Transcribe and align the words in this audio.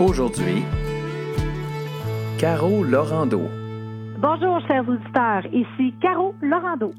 Aujourd'hui, 0.00 0.64
Caro 2.36 2.82
Lorando. 2.82 3.42
Bonjour, 4.18 4.60
chers 4.66 4.82
auditeurs. 4.88 5.46
Ici 5.52 5.94
Caro 6.02 6.34
Lorando. 6.42 6.90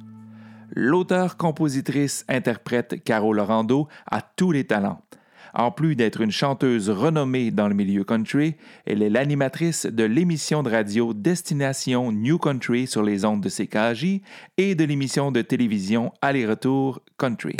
L'auteur-compositrice-interprète 0.73 3.03
Caro 3.03 3.33
Lorando 3.33 3.89
a 4.09 4.21
tous 4.21 4.53
les 4.53 4.63
talents. 4.63 5.01
En 5.53 5.71
plus 5.71 5.97
d'être 5.97 6.21
une 6.21 6.31
chanteuse 6.31 6.89
renommée 6.89 7.51
dans 7.51 7.67
le 7.67 7.75
milieu 7.75 8.05
country, 8.05 8.55
elle 8.85 9.03
est 9.03 9.09
l'animatrice 9.09 9.85
de 9.85 10.05
l'émission 10.05 10.63
de 10.63 10.71
radio 10.71 11.13
Destination 11.13 12.13
New 12.13 12.37
Country 12.37 12.87
sur 12.87 13.03
les 13.03 13.25
ondes 13.25 13.41
de 13.41 13.49
CKJ 13.49 14.21
et 14.57 14.73
de 14.73 14.85
l'émission 14.85 15.33
de 15.33 15.41
télévision 15.41 16.13
Aller-retour 16.21 17.01
Country. 17.17 17.57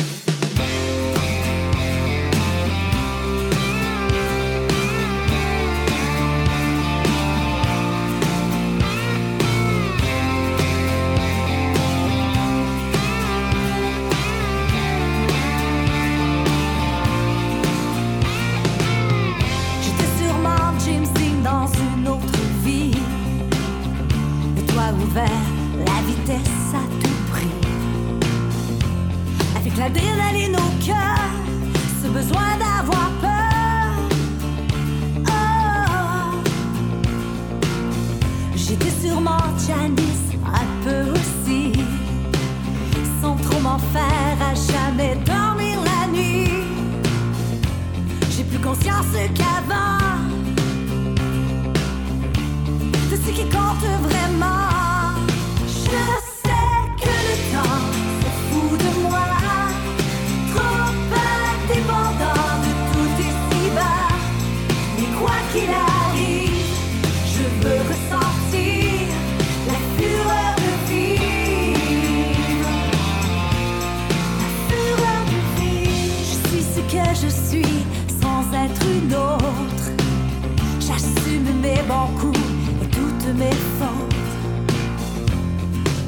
Bons 81.87 82.19
coups 82.19 82.39
et 82.83 82.87
toutes 82.87 83.35
mes 83.37 83.55
fautes. 83.79 84.15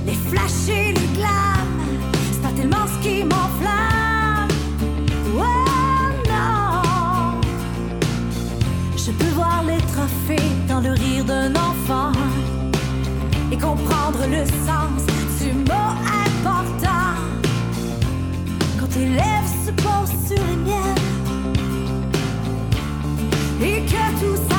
Les 0.06 0.14
flashs 0.14 1.06
le 10.88 10.94
rire 10.94 11.25
d'un 11.25 11.53
enfant 11.56 12.12
et 13.52 13.58
comprendre 13.58 14.20
le 14.30 14.46
sens 14.66 15.02
du 15.42 15.52
mot 15.53 15.90
important. 16.24 17.16
Quand 18.80 18.88
tes 18.88 19.06
lèvres 19.06 19.53
se 19.66 19.72
posent 19.72 20.28
sur 20.28 20.44
les 20.46 20.56
miennes 20.56 21.03
et 23.62 23.81
que 23.86 24.20
tout 24.20 24.36
s'arrête. 24.36 24.56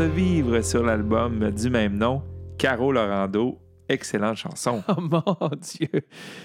De 0.00 0.06
vivre 0.06 0.62
sur 0.62 0.82
l'album 0.82 1.50
du 1.50 1.68
même 1.68 1.98
nom, 1.98 2.22
Caro 2.56 2.90
Lorando. 2.90 3.58
Excellente 3.86 4.38
chanson. 4.38 4.82
Oh 4.88 4.94
mon 4.98 5.50
Dieu! 5.60 6.00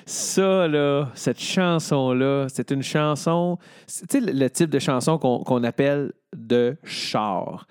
Ça, 0.06 0.68
là, 0.68 1.10
cette 1.14 1.40
chanson-là, 1.40 2.48
c'est 2.50 2.72
une 2.72 2.84
chanson. 2.84 3.58
Tu 3.88 4.06
sais, 4.10 4.20
le, 4.20 4.50
type 4.50 4.70
de 4.70 4.80
chanson 4.80 5.18
qu'on 5.18 5.42
qu'on 5.46 5.64
appelle 5.64 6.12
de 6.36 6.76
char. 6.84 7.66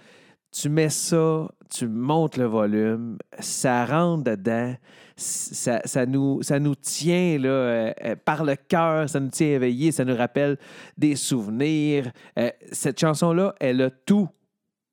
Tu 0.52 0.70
mets 0.70 0.88
ça, 0.88 1.50
tu 1.70 1.86
montes 1.86 2.38
le 2.38 2.46
volume, 2.46 3.18
ça 3.38 3.84
rentre 3.84 4.24
dedans, 4.24 4.74
ça, 5.16 5.82
ça 5.84 6.06
nous, 6.06 6.42
ça 6.42 6.60
nous 6.60 6.76
tient 6.76 7.36
là, 7.38 7.48
euh, 7.48 7.92
euh, 8.04 8.16
par 8.24 8.44
le 8.44 8.56
cœur, 8.56 9.06
ça 9.10 9.20
nous 9.20 9.30
tient 9.30 9.48
éveillés, 9.48 9.92
ça 9.92 10.06
nous 10.06 10.16
rappelle 10.16 10.56
des 10.96 11.14
souvenirs. 11.14 12.10
Euh, 12.38 12.50
cette 12.72 12.98
chanson-là, 12.98 13.54
elle 13.60 13.82
a 13.82 13.90
tout 13.90 14.30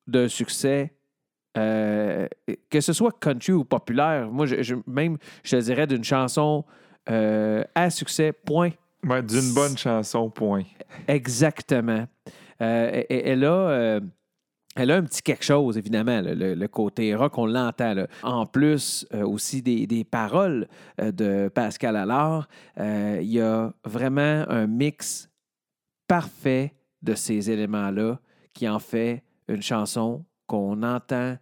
d'un 0.08 0.28
succès 0.28 0.94
euh, 1.58 2.28
que 2.70 2.80
ce 2.80 2.94
soit 2.94 3.12
country 3.20 3.52
ou 3.52 3.66
populaire, 3.66 4.30
moi, 4.32 4.46
je, 4.46 4.62
je- 4.64 4.76
même, 4.88 5.18
je 5.44 5.58
te 5.58 5.62
dirais 5.62 5.86
d'une 5.86 6.04
chanson 6.04 6.64
euh, 7.10 7.64
à 7.76 7.90
succès, 7.90 8.32
point. 8.32 8.70
Ouais, 9.04 9.22
d'une 9.22 9.54
bonne 9.54 9.78
chanson, 9.78 10.30
point. 10.30 10.64
Exactement. 11.10 12.06
Euh, 12.62 13.04
elle, 13.10 13.44
a, 13.44 14.00
elle 14.78 14.92
a 14.92 14.96
un 14.96 15.04
petit 15.04 15.22
quelque 15.22 15.44
chose, 15.44 15.78
évidemment, 15.78 16.22
là, 16.22 16.34
le, 16.34 16.54
le 16.54 16.68
côté 16.70 17.14
rock, 17.16 17.38
on 17.38 17.48
l'entend. 17.48 17.96
là. 17.96 18.08
En 18.24 18.46
plus, 18.46 19.06
aussi 19.12 19.62
des, 19.62 19.88
des 19.88 20.06
paroles 20.06 20.68
de 21.02 21.50
Pascal 21.50 21.98
Allard, 21.98 22.48
il 22.78 23.24
y 23.30 23.42
a 23.42 23.74
vraiment 23.84 24.46
un 24.48 24.68
mix 24.68 25.30
parfait 26.08 26.74
de 27.02 27.14
ces 27.16 27.50
éléments-là 27.52 28.20
qui 28.54 28.70
en 28.70 28.80
fait 28.80 29.24
une 29.48 29.62
chanson 29.62 30.26
qu'on 30.48 30.84
entend 30.84 31.38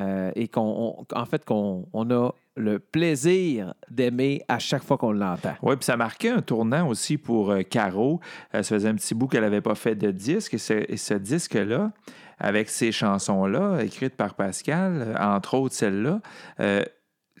euh, 0.00 0.30
et 0.36 0.46
qu'on, 0.48 1.04
fait, 1.28 1.44
qu'on 1.44 1.88
on 1.92 2.10
a 2.10 2.30
le 2.56 2.78
plaisir 2.78 3.74
d'aimer 3.90 4.42
à 4.48 4.58
chaque 4.58 4.82
fois 4.82 4.96
qu'on 4.96 5.12
l'entend. 5.12 5.54
Oui, 5.62 5.76
puis 5.76 5.84
ça 5.84 5.96
marquait 5.96 6.30
un 6.30 6.42
tournant 6.42 6.88
aussi 6.88 7.18
pour 7.18 7.50
euh, 7.50 7.62
Caro. 7.62 8.20
Euh, 8.54 8.62
ça 8.62 8.74
faisait 8.76 8.88
un 8.88 8.94
petit 8.94 9.14
bout 9.14 9.26
qu'elle 9.28 9.42
n'avait 9.42 9.60
pas 9.60 9.74
fait 9.74 9.94
de 9.94 10.10
disque. 10.10 10.54
Et 10.54 10.58
ce, 10.96 11.14
disque-là, 11.14 11.92
avec 12.38 12.68
ces 12.68 12.92
chansons-là, 12.92 13.80
écrites 13.82 14.16
par 14.16 14.34
Pascal, 14.34 15.16
entre 15.20 15.54
autres 15.54 15.74
celle-là, 15.74 16.20
euh, 16.60 16.84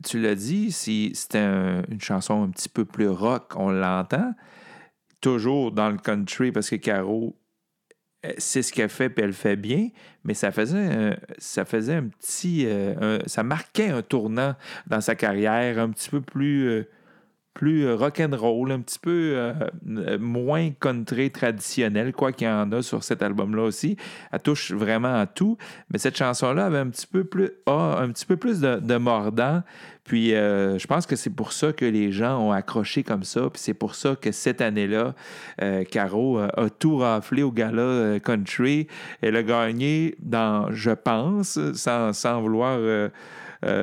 tu 0.04 0.20
l'as 0.20 0.36
dit, 0.36 0.70
si 0.70 1.10
c'était 1.14 1.38
un- 1.38 1.82
une 1.88 2.00
chanson 2.00 2.44
un 2.44 2.48
petit 2.50 2.68
peu 2.68 2.84
plus 2.84 3.08
rock, 3.08 3.52
on 3.56 3.70
l'entend. 3.70 4.32
Toujours 5.20 5.72
dans 5.72 5.90
le 5.90 5.96
country, 5.98 6.52
parce 6.52 6.70
que 6.70 6.76
Caro, 6.76 7.34
c'est 8.38 8.62
ce 8.62 8.72
qu'elle 8.72 8.88
fait, 8.88 9.08
puis 9.08 9.22
elle 9.22 9.30
le 9.30 9.34
fait 9.34 9.56
bien, 9.56 9.88
mais 10.24 10.34
ça 10.34 10.50
faisait 10.50 10.78
un, 10.78 11.16
ça 11.38 11.64
faisait 11.64 11.94
un 11.94 12.08
petit. 12.08 12.66
euh, 12.66 13.18
ça 13.26 13.42
marquait 13.42 13.88
un 13.90 14.02
tournant 14.02 14.54
dans 14.86 15.00
sa 15.00 15.14
carrière, 15.14 15.78
un 15.78 15.90
petit 15.90 16.10
peu 16.10 16.20
plus. 16.20 16.68
euh, 16.68 16.88
plus 17.58 17.86
euh, 17.86 17.96
rock'n'roll, 17.96 18.70
un 18.70 18.80
petit 18.80 19.00
peu 19.00 19.32
euh, 19.34 19.52
euh, 19.88 20.16
moins 20.16 20.70
country 20.70 21.32
traditionnel, 21.32 22.12
quoi 22.12 22.30
qu'il 22.30 22.46
y 22.46 22.50
en 22.50 22.70
a 22.70 22.82
sur 22.82 23.02
cet 23.02 23.20
album-là 23.20 23.64
aussi. 23.64 23.96
Elle 24.30 24.38
touche 24.38 24.70
vraiment 24.70 25.20
à 25.20 25.26
tout. 25.26 25.58
Mais 25.90 25.98
cette 25.98 26.16
chanson-là 26.16 26.66
avait 26.66 26.78
un 26.78 26.86
petit 26.86 27.08
peu 27.08 27.24
plus, 27.24 27.50
un 27.66 28.08
petit 28.10 28.26
peu 28.26 28.36
plus 28.36 28.60
de, 28.60 28.96
mordant. 28.96 29.64
Puis 30.04 30.30
je 30.30 30.86
pense 30.86 31.04
que 31.04 31.16
c'est 31.16 31.30
pour 31.30 31.52
ça 31.52 31.72
que 31.72 31.84
les 31.84 32.12
gens 32.12 32.38
ont 32.40 32.52
accroché 32.52 33.02
comme 33.02 33.24
ça. 33.24 33.50
Puis 33.52 33.60
c'est 33.60 33.74
pour 33.74 33.94
ça 33.94 34.14
que 34.14 34.32
cette 34.32 34.60
année-là, 34.60 35.14
Caro 35.90 36.38
a 36.38 36.70
tout 36.78 36.98
raflé 36.98 37.42
au 37.42 37.50
gala 37.50 38.18
country. 38.20 38.86
Elle 39.20 39.36
a 39.36 39.42
gagné 39.42 40.14
dans, 40.20 40.72
je 40.72 40.92
pense, 40.92 41.58
sans, 41.74 42.12
sans 42.12 42.40
vouloir 42.40 42.78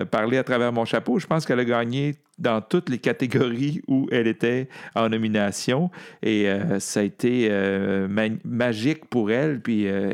parler 0.09 0.37
à 0.37 0.43
travers 0.43 0.71
mon 0.71 0.85
chapeau, 0.85 1.19
je 1.19 1.27
pense 1.27 1.45
qu'elle 1.45 1.59
a 1.59 1.65
gagné 1.65 2.15
dans 2.37 2.61
toutes 2.61 2.89
les 2.89 2.99
catégories 2.99 3.81
où 3.87 4.07
elle 4.11 4.27
était 4.27 4.67
en 4.93 5.09
nomination. 5.09 5.89
Et 6.21 6.49
euh, 6.49 6.79
ça 6.79 6.99
a 6.99 7.03
été 7.03 7.47
euh, 7.49 8.07
ma- 8.07 8.35
magique 8.43 9.05
pour 9.05 9.31
elle, 9.31 9.61
puis 9.61 9.87
euh, 9.87 10.09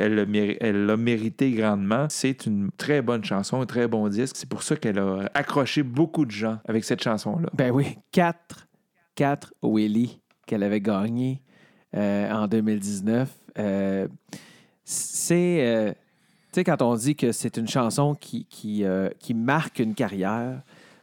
elle 0.59 0.85
l'a 0.85 0.97
mérité 0.97 1.51
grandement. 1.51 2.07
C'est 2.09 2.45
une 2.45 2.69
très 2.77 3.01
bonne 3.01 3.23
chanson, 3.23 3.61
un 3.61 3.65
très 3.65 3.87
bon 3.87 4.07
disque. 4.07 4.35
C'est 4.37 4.49
pour 4.49 4.63
ça 4.63 4.75
qu'elle 4.75 4.99
a 4.99 5.29
accroché 5.33 5.83
beaucoup 5.83 6.25
de 6.25 6.31
gens 6.31 6.59
avec 6.67 6.83
cette 6.83 7.03
chanson-là. 7.03 7.49
Ben 7.53 7.71
oui, 7.71 7.97
4, 8.11 8.67
4 9.15 9.53
Willy 9.63 10.19
qu'elle 10.45 10.63
avait 10.63 10.81
gagné 10.81 11.41
en 11.93 12.47
2019. 12.47 13.29
Euh, 13.59 14.07
c'est. 14.83 15.95
tu 16.53 16.59
sais, 16.59 16.63
quand 16.63 16.81
on 16.81 16.95
dit 16.95 17.15
que 17.15 17.31
c'est 17.31 17.57
une 17.57 17.67
chanson 17.67 18.15
qui, 18.15 18.45
qui 18.47 19.33
marque 19.33 19.79
une 19.79 19.93
carrière, 19.95 20.61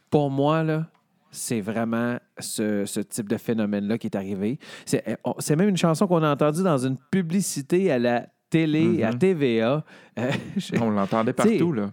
pour 0.09 0.31
moi, 0.31 0.63
là, 0.63 0.87
c'est 1.31 1.61
vraiment 1.61 2.17
ce, 2.39 2.85
ce 2.85 2.99
type 2.99 3.29
de 3.29 3.37
phénomène-là 3.37 3.97
qui 3.97 4.07
est 4.07 4.15
arrivé. 4.15 4.59
C'est 4.85 5.17
on- 5.23 5.35
c'est 5.39 5.55
même 5.55 5.69
une 5.69 5.77
chanson 5.77 6.07
qu'on 6.07 6.23
a 6.23 6.31
entendue 6.31 6.63
dans 6.63 6.77
une 6.77 6.97
publicité 7.11 7.91
à 7.91 7.99
la 7.99 8.25
télé, 8.49 9.03
à 9.03 9.11
Mhm. 9.11 9.19
TVA. 9.19 9.85
Euh, 10.17 10.31
je- 10.57 10.79
On 10.81 10.89
l'entendait 10.89 11.33
partout, 11.33 11.71
là. 11.73 11.91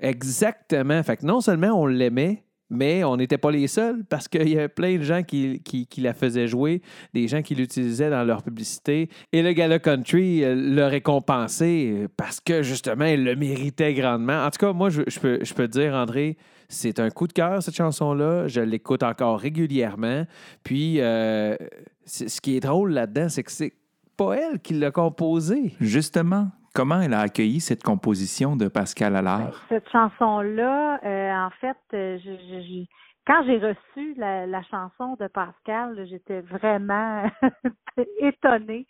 Exactement. 0.00 1.02
Fait 1.02 1.16
que 1.18 1.26
non 1.26 1.40
seulement 1.40 1.68
on 1.80 1.86
l'aimait, 1.86 2.44
mais 2.70 3.02
on 3.04 3.16
n'était 3.16 3.38
pas 3.38 3.50
les 3.50 3.66
seuls 3.66 4.04
parce 4.08 4.28
qu'il 4.28 4.48
y 4.48 4.56
avait 4.58 4.68
plein 4.68 4.96
de 4.98 5.02
gens 5.02 5.22
qui, 5.22 5.60
qui- 5.64 5.86
qui 5.86 6.00
la 6.00 6.12
faisaient 6.14 6.48
jouer, 6.48 6.82
des 7.14 7.26
gens 7.28 7.42
qui 7.42 7.54
l'utilisaient 7.54 8.10
dans 8.10 8.24
leur 8.24 8.42
publicité. 8.42 9.08
Et 9.32 9.42
le 9.42 9.52
Gala 9.52 9.78
Country 9.78 10.44
euh, 10.44 10.54
l'a 10.54 10.88
récompensé 10.88 12.06
parce 12.16 12.40
que 12.40 12.62
justement, 12.62 13.06
il 13.06 13.24
le 13.24 13.36
méritait 13.36 13.94
grandement. 13.94 14.44
En 14.44 14.50
tout 14.50 14.58
cas, 14.58 14.72
moi, 14.72 14.90
je, 14.90 15.02
je 15.06 15.18
peux, 15.20 15.38
je 15.42 15.54
peux 15.54 15.66
te 15.68 15.78
dire, 15.78 15.94
André, 15.94 16.36
c'est 16.68 17.00
un 17.00 17.10
coup 17.10 17.26
de 17.26 17.32
cœur, 17.32 17.62
cette 17.62 17.74
chanson-là. 17.76 18.46
Je 18.46 18.60
l'écoute 18.60 19.02
encore 19.02 19.40
régulièrement. 19.40 20.24
Puis, 20.64 21.00
euh, 21.00 21.56
c'est- 22.04 22.28
ce 22.28 22.40
qui 22.40 22.56
est 22.56 22.60
drôle 22.60 22.92
là-dedans, 22.92 23.28
c'est 23.28 23.42
que 23.42 23.50
c'est 23.50 23.72
pas 24.16 24.34
elle 24.34 24.60
qui 24.60 24.74
l'a 24.74 24.90
composée. 24.90 25.72
Justement, 25.80 26.48
comment 26.74 27.00
elle 27.00 27.14
a 27.14 27.20
accueilli 27.20 27.60
cette 27.60 27.82
composition 27.82 28.54
de 28.56 28.68
Pascal 28.68 29.16
Allard? 29.16 29.64
Cette 29.68 29.88
chanson-là, 29.90 31.00
euh, 31.04 31.46
en 31.46 31.50
fait, 31.60 31.76
euh, 31.94 32.18
je- 32.22 32.30
je- 32.30 32.62
je- 32.62 32.84
quand 33.26 33.42
j'ai 33.46 33.58
reçu 33.58 34.14
la, 34.18 34.46
la 34.46 34.62
chanson 34.64 35.16
de 35.20 35.26
Pascal, 35.28 36.06
j'étais 36.08 36.40
vraiment 36.42 37.22
étonnée 38.20 38.86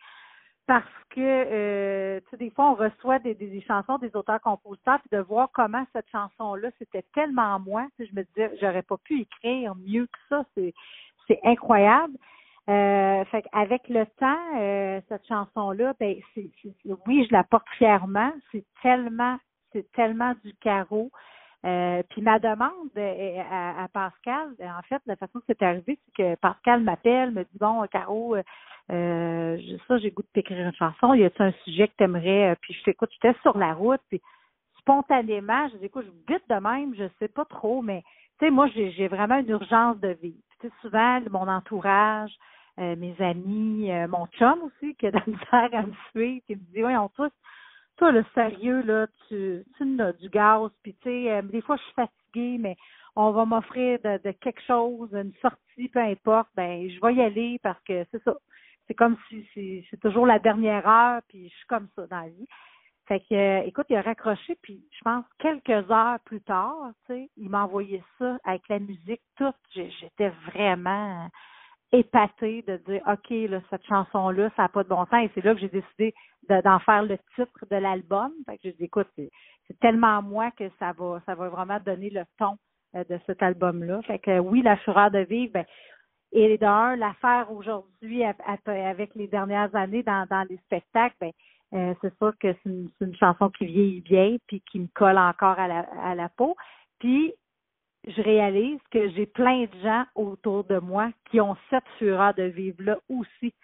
parce 0.68 0.84
que, 1.10 1.20
euh, 1.20 2.20
tu 2.20 2.26
sais, 2.30 2.36
des 2.36 2.50
fois, 2.50 2.70
on 2.72 2.74
reçoit 2.74 3.18
des, 3.20 3.34
des, 3.34 3.48
des 3.48 3.62
chansons 3.62 3.96
des 3.96 4.14
auteurs-compositeurs, 4.14 5.00
puis 5.00 5.08
de 5.16 5.22
voir 5.22 5.48
comment 5.54 5.84
cette 5.94 6.08
chanson-là, 6.10 6.68
c'était 6.78 7.06
tellement 7.14 7.58
moi, 7.58 7.88
je 7.98 8.04
me 8.14 8.22
disais, 8.22 8.52
j'aurais 8.60 8.82
pas 8.82 8.98
pu 8.98 9.22
écrire 9.22 9.74
mieux 9.76 10.06
que 10.06 10.18
ça, 10.28 10.44
c'est, 10.54 10.74
c'est 11.26 11.40
incroyable. 11.42 12.14
Euh, 12.68 13.24
fait 13.24 13.46
avec 13.52 13.88
le 13.88 14.04
temps, 14.20 14.58
euh, 14.58 15.00
cette 15.08 15.26
chanson-là, 15.26 15.94
ben, 15.98 16.16
c'est- 16.34 16.50
oui, 17.06 17.26
je 17.26 17.32
la 17.32 17.44
porte 17.44 17.66
fièrement. 17.78 18.30
C'est 18.52 18.66
tellement, 18.82 19.38
c'est 19.72 19.90
tellement 19.92 20.34
du 20.44 20.52
carreau. 20.56 21.10
Euh, 21.66 22.02
puis 22.10 22.22
ma 22.22 22.38
demande 22.38 22.90
euh, 22.96 23.42
à, 23.50 23.84
à 23.84 23.88
Pascal, 23.88 24.54
ben, 24.58 24.72
en 24.78 24.82
fait, 24.82 25.02
la 25.06 25.16
façon 25.16 25.40
que 25.40 25.46
c'est 25.48 25.62
arrivé, 25.62 25.98
c'est 26.04 26.22
que 26.22 26.34
Pascal 26.36 26.82
m'appelle, 26.82 27.32
me 27.32 27.42
dit 27.42 27.58
bon, 27.58 27.84
Caro, 27.90 28.36
euh, 28.36 28.42
euh, 28.92 29.58
ça, 29.88 29.98
j'ai 29.98 30.12
goût 30.12 30.22
de 30.22 30.28
t'écrire 30.32 30.66
une 30.66 30.74
chanson. 30.74 31.14
Y 31.14 31.24
a-t-il 31.24 31.46
un 31.46 31.52
sujet 31.64 31.88
que 31.88 31.96
t'aimerais? 31.96 32.56
Puis 32.60 32.74
je 32.74 32.82
fais 32.84 32.92
écoute, 32.92 33.10
j'étais 33.12 33.36
sur 33.42 33.58
la 33.58 33.74
route, 33.74 34.00
puis 34.08 34.20
spontanément, 34.78 35.68
je 35.68 35.78
dis 35.78 35.86
écoute, 35.86 36.06
je 36.06 36.32
vite 36.32 36.44
de 36.48 36.54
même, 36.54 36.94
je 36.94 37.08
sais 37.18 37.28
pas 37.28 37.44
trop, 37.44 37.82
mais 37.82 38.02
tu 38.38 38.46
sais, 38.46 38.50
moi, 38.50 38.68
j'ai, 38.68 39.08
vraiment 39.08 39.38
une 39.38 39.50
urgence 39.50 39.98
de 39.98 40.16
vivre. 40.22 40.38
Tu 40.60 40.68
sais, 40.68 40.72
souvent, 40.80 41.20
mon 41.30 41.48
entourage, 41.48 42.32
euh, 42.78 42.94
mes 42.96 43.14
amis, 43.20 43.90
euh, 43.90 44.06
mon 44.06 44.26
chum 44.38 44.62
aussi, 44.62 44.94
qui 44.94 45.08
a 45.08 45.10
de 45.10 45.16
la 45.16 45.26
misère 45.26 45.80
à 45.80 45.82
me 45.82 45.92
suivre, 46.10 46.42
qui 46.46 46.54
me 46.54 46.60
dit, 46.72 46.80
voyons, 46.82 47.08
toi, 47.10 47.28
toi, 47.98 48.12
le 48.12 48.24
sérieux, 48.34 48.82
là, 48.82 49.06
tu, 49.28 49.64
tu 49.76 49.84
n'as 49.84 50.12
du 50.12 50.28
gaz, 50.28 50.70
puis 50.82 50.94
tu 51.02 51.10
sais, 51.10 51.32
euh, 51.32 51.42
des 51.42 51.60
fois, 51.60 51.76
je 51.76 51.82
suis 51.82 51.92
fatiguée, 51.94 52.56
mais 52.58 52.76
on 53.16 53.32
va 53.32 53.44
m'offrir 53.44 53.98
de, 54.04 54.18
de 54.22 54.30
quelque 54.30 54.62
chose, 54.62 55.12
une 55.12 55.32
sortie, 55.42 55.88
peu 55.88 55.98
importe, 55.98 56.48
ben, 56.56 56.88
je 56.88 57.00
vais 57.00 57.14
y 57.14 57.20
aller 57.20 57.58
parce 57.62 57.82
que 57.82 58.04
c'est 58.10 58.22
ça. 58.22 58.36
C'est 58.86 58.94
comme 58.94 59.16
si 59.28 59.46
c'est, 59.90 60.00
toujours 60.00 60.26
la 60.26 60.38
dernière 60.38 60.88
heure, 60.88 61.20
puis 61.28 61.48
je 61.48 61.54
suis 61.54 61.66
comme 61.66 61.88
ça 61.96 62.06
dans 62.06 62.20
la 62.20 62.28
vie. 62.28 62.48
Fait 63.06 63.20
que, 63.20 63.34
euh, 63.34 63.62
écoute, 63.66 63.86
il 63.90 63.96
a 63.96 64.02
raccroché, 64.02 64.56
puis 64.62 64.82
je 64.92 65.00
pense 65.02 65.24
quelques 65.38 65.90
heures 65.90 66.20
plus 66.24 66.40
tard, 66.42 66.92
tu 67.06 67.14
sais, 67.14 67.30
il 67.36 67.50
m'a 67.50 67.64
envoyé 67.64 68.02
ça 68.18 68.38
avec 68.44 68.62
la 68.68 68.78
musique 68.78 69.22
toute. 69.36 69.56
J'étais 69.74 70.30
vraiment 70.46 71.28
épatée 71.92 72.62
de 72.62 72.76
dire, 72.88 73.02
OK, 73.06 73.30
là, 73.30 73.60
cette 73.70 73.86
chanson-là, 73.86 74.50
ça 74.56 74.62
n'a 74.62 74.68
pas 74.68 74.82
de 74.84 74.88
bon 74.88 75.04
sens. 75.06 75.24
Et 75.24 75.30
c'est 75.34 75.44
là 75.44 75.54
que 75.54 75.60
j'ai 75.60 75.68
décidé 75.68 76.14
de- 76.48 76.60
d'en 76.62 76.78
faire 76.80 77.02
le 77.02 77.18
titre 77.34 77.66
de 77.70 77.76
l'album. 77.76 78.32
Fait 78.46 78.56
que 78.56 78.62
j'ai 78.64 78.72
dit, 78.72 78.84
écoute, 78.84 79.08
c'est 79.16 79.30
tellement 79.80 80.22
moi 80.22 80.50
que 80.52 80.68
ça 80.78 80.92
va, 80.92 81.20
ça 81.26 81.34
va 81.34 81.48
vraiment 81.48 81.78
donner 81.84 82.10
le 82.10 82.24
ton 82.38 82.56
euh, 82.94 83.04
de 83.04 83.18
cet 83.26 83.42
album-là. 83.42 84.02
Fait 84.02 84.18
que 84.18 84.38
oui, 84.38 84.62
La 84.62 84.76
Fureur 84.78 85.10
de 85.10 85.20
vivre, 85.20 85.52
ben, 85.54 85.64
et 86.32 86.58
d'un, 86.58 86.94
l'affaire 86.96 87.50
aujourd'hui 87.50 88.22
avec 88.22 89.14
les 89.14 89.28
dernières 89.28 89.74
années 89.74 90.02
dans, 90.02 90.26
dans 90.28 90.46
les 90.48 90.58
spectacles, 90.58 91.16
ben, 91.20 91.32
euh, 91.74 91.94
c'est 92.00 92.14
sûr 92.18 92.32
que 92.38 92.52
c'est 92.52 92.68
une, 92.68 92.90
une 93.00 93.16
chanson 93.16 93.50
qui 93.50 93.66
vieillit 93.66 94.00
bien 94.02 94.36
puis 94.46 94.62
qui 94.70 94.80
me 94.80 94.88
colle 94.94 95.18
encore 95.18 95.58
à 95.58 95.68
la, 95.68 95.86
à 96.02 96.14
la 96.14 96.28
peau. 96.28 96.54
Puis 96.98 97.32
je 98.08 98.22
réalise 98.22 98.80
que 98.90 99.10
j'ai 99.10 99.26
plein 99.26 99.64
de 99.64 99.80
gens 99.82 100.04
autour 100.14 100.64
de 100.64 100.78
moi 100.78 101.10
qui 101.30 101.40
ont 101.40 101.56
cette 101.70 101.86
fureur 101.98 102.34
de 102.34 102.44
vivre-là 102.44 102.98
aussi. 103.08 103.54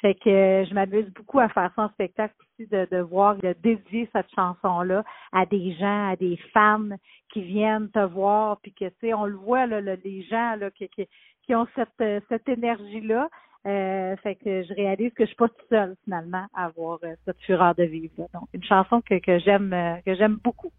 Fait 0.00 0.14
que 0.14 0.28
euh, 0.28 0.64
je 0.64 0.74
m'amuse 0.74 1.08
beaucoup 1.14 1.38
à 1.38 1.48
faire 1.48 1.70
ça 1.76 1.82
en 1.82 1.88
spectacle 1.90 2.34
aussi, 2.40 2.68
de, 2.68 2.88
de 2.90 2.98
voir, 3.00 3.36
de 3.36 3.54
dédier 3.62 4.08
cette 4.12 4.30
chanson-là 4.34 5.04
à 5.32 5.46
des 5.46 5.74
gens, 5.74 6.10
à 6.10 6.16
des 6.16 6.36
fans 6.52 6.88
qui 7.32 7.42
viennent 7.42 7.88
te 7.90 8.04
voir, 8.04 8.58
puis 8.60 8.72
que 8.72 8.86
tu 8.86 8.94
sais, 9.00 9.14
on 9.14 9.26
le 9.26 9.36
voit 9.36 9.66
là, 9.66 9.80
les 9.80 10.22
gens 10.24 10.56
là, 10.56 10.70
qui, 10.72 10.88
qui, 10.88 11.06
qui 11.44 11.54
ont 11.54 11.68
cette, 11.76 11.88
euh, 12.00 12.20
cette 12.28 12.48
énergie-là. 12.48 13.28
Euh, 13.64 14.16
fait 14.16 14.34
que 14.34 14.64
je 14.64 14.74
réalise 14.74 15.12
que 15.14 15.22
je 15.22 15.28
suis 15.28 15.36
pas 15.36 15.48
toute 15.48 15.68
seule 15.68 15.94
finalement 16.02 16.46
à 16.52 16.64
avoir 16.64 16.98
euh, 17.04 17.14
cette 17.24 17.40
fureur 17.42 17.76
de 17.76 17.84
vivre. 17.84 18.12
là. 18.18 18.26
Donc 18.34 18.48
une 18.52 18.64
chanson 18.64 19.00
que, 19.02 19.20
que 19.20 19.38
j'aime 19.38 19.72
que 20.04 20.16
j'aime 20.16 20.40
beaucoup. 20.42 20.72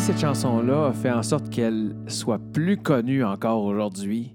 Cette 0.00 0.20
chanson-là 0.20 0.86
a 0.86 0.92
fait 0.94 1.10
en 1.10 1.22
sorte 1.22 1.50
qu'elle 1.50 1.94
soit 2.08 2.40
plus 2.54 2.78
connue 2.78 3.22
encore 3.22 3.62
aujourd'hui, 3.64 4.32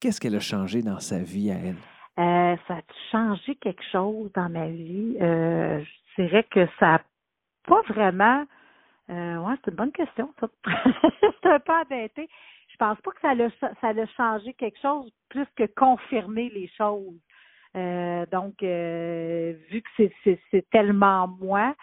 qu'est-ce 0.00 0.20
qu'elle 0.20 0.34
a 0.34 0.40
changé 0.40 0.82
dans 0.82 0.98
sa 0.98 1.20
vie 1.20 1.52
à 1.52 1.54
elle? 1.54 1.76
Euh, 2.18 2.56
ça 2.66 2.74
a 2.74 2.82
changé 3.12 3.54
quelque 3.54 3.84
chose 3.92 4.28
dans 4.34 4.48
ma 4.48 4.66
vie. 4.68 5.16
Euh, 5.20 5.80
je 6.16 6.22
dirais 6.22 6.44
que 6.50 6.66
ça 6.80 6.86
n'a 6.86 7.02
pas 7.68 7.80
vraiment. 7.82 8.44
Euh, 9.08 9.36
ouais, 9.36 9.54
c'est 9.64 9.70
une 9.70 9.76
bonne 9.76 9.92
question. 9.92 10.34
Ça. 10.40 10.48
c'est 11.42 11.48
un 11.48 11.60
peu 11.60 11.72
embêté. 11.72 12.28
Je 12.68 12.76
pense 12.76 13.00
pas 13.02 13.10
que 13.12 13.20
ça 13.20 13.34
l'a 13.34 13.48
ça 13.60 14.06
changé 14.16 14.52
quelque 14.54 14.80
chose 14.80 15.08
plus 15.28 15.46
que 15.54 15.66
confirmer 15.76 16.50
les 16.50 16.68
choses. 16.76 17.14
Donc, 18.32 18.54
vu 18.62 19.82
que 19.82 20.08
c'est, 20.24 20.70
tellement 20.70 21.28
moi, 21.28 21.74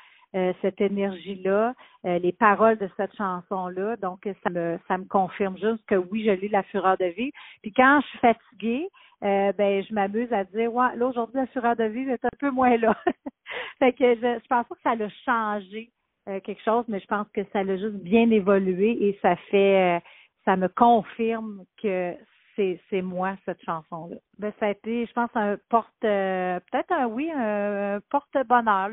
cette 0.61 0.81
énergie-là, 0.81 1.73
euh, 2.05 2.19
les 2.19 2.31
paroles 2.31 2.77
de 2.77 2.89
cette 2.97 3.15
chanson-là, 3.15 3.95
donc 3.97 4.27
ça 4.43 4.49
me 4.49 4.79
ça 4.87 4.97
me 4.97 5.05
confirme 5.05 5.57
juste 5.57 5.85
que 5.87 5.95
oui, 5.95 6.23
je 6.25 6.31
lis 6.31 6.49
la 6.49 6.63
fureur 6.63 6.97
de 6.97 7.05
vie. 7.05 7.31
Puis 7.61 7.71
quand 7.71 8.01
je 8.01 8.07
suis 8.07 8.19
fatiguée, 8.19 8.89
euh, 9.23 9.53
ben 9.53 9.83
je 9.83 9.93
m'amuse 9.93 10.31
à 10.33 10.43
dire 10.43 10.73
ouais, 10.73 10.95
là 10.95 11.07
aujourd'hui 11.07 11.37
la 11.37 11.47
fureur 11.47 11.75
de 11.75 11.85
vie 11.85 12.09
est 12.09 12.25
un 12.25 12.37
peu 12.39 12.49
moins 12.49 12.75
là. 12.77 12.95
fait 13.79 13.93
que 13.93 14.15
je, 14.15 14.39
je 14.41 14.47
pense 14.47 14.67
pas 14.67 14.75
que 14.75 14.81
ça 14.83 14.95
l'a 14.95 15.09
changé 15.25 15.91
euh, 16.27 16.39
quelque 16.41 16.63
chose, 16.63 16.85
mais 16.87 16.99
je 16.99 17.07
pense 17.07 17.27
que 17.33 17.41
ça 17.53 17.63
l'a 17.63 17.77
juste 17.77 18.03
bien 18.03 18.29
évolué 18.31 19.07
et 19.07 19.19
ça 19.21 19.35
fait 19.49 19.97
euh, 19.97 19.99
ça 20.45 20.57
me 20.57 20.67
confirme 20.67 21.63
que 21.81 22.15
c'est 22.55 22.79
c'est 22.89 23.01
moi 23.01 23.35
cette 23.45 23.61
chanson 23.63 24.07
là. 24.07 24.17
Ben 24.39 24.53
ça 24.59 24.67
a 24.67 24.69
été, 24.71 25.05
je 25.05 25.13
pense 25.13 25.29
un 25.35 25.57
porte 25.69 25.89
euh, 26.03 26.59
peut-être 26.71 26.91
un 26.91 27.07
oui 27.07 27.29
un, 27.35 27.99
porte 28.09 28.35
bonheur 28.47 28.89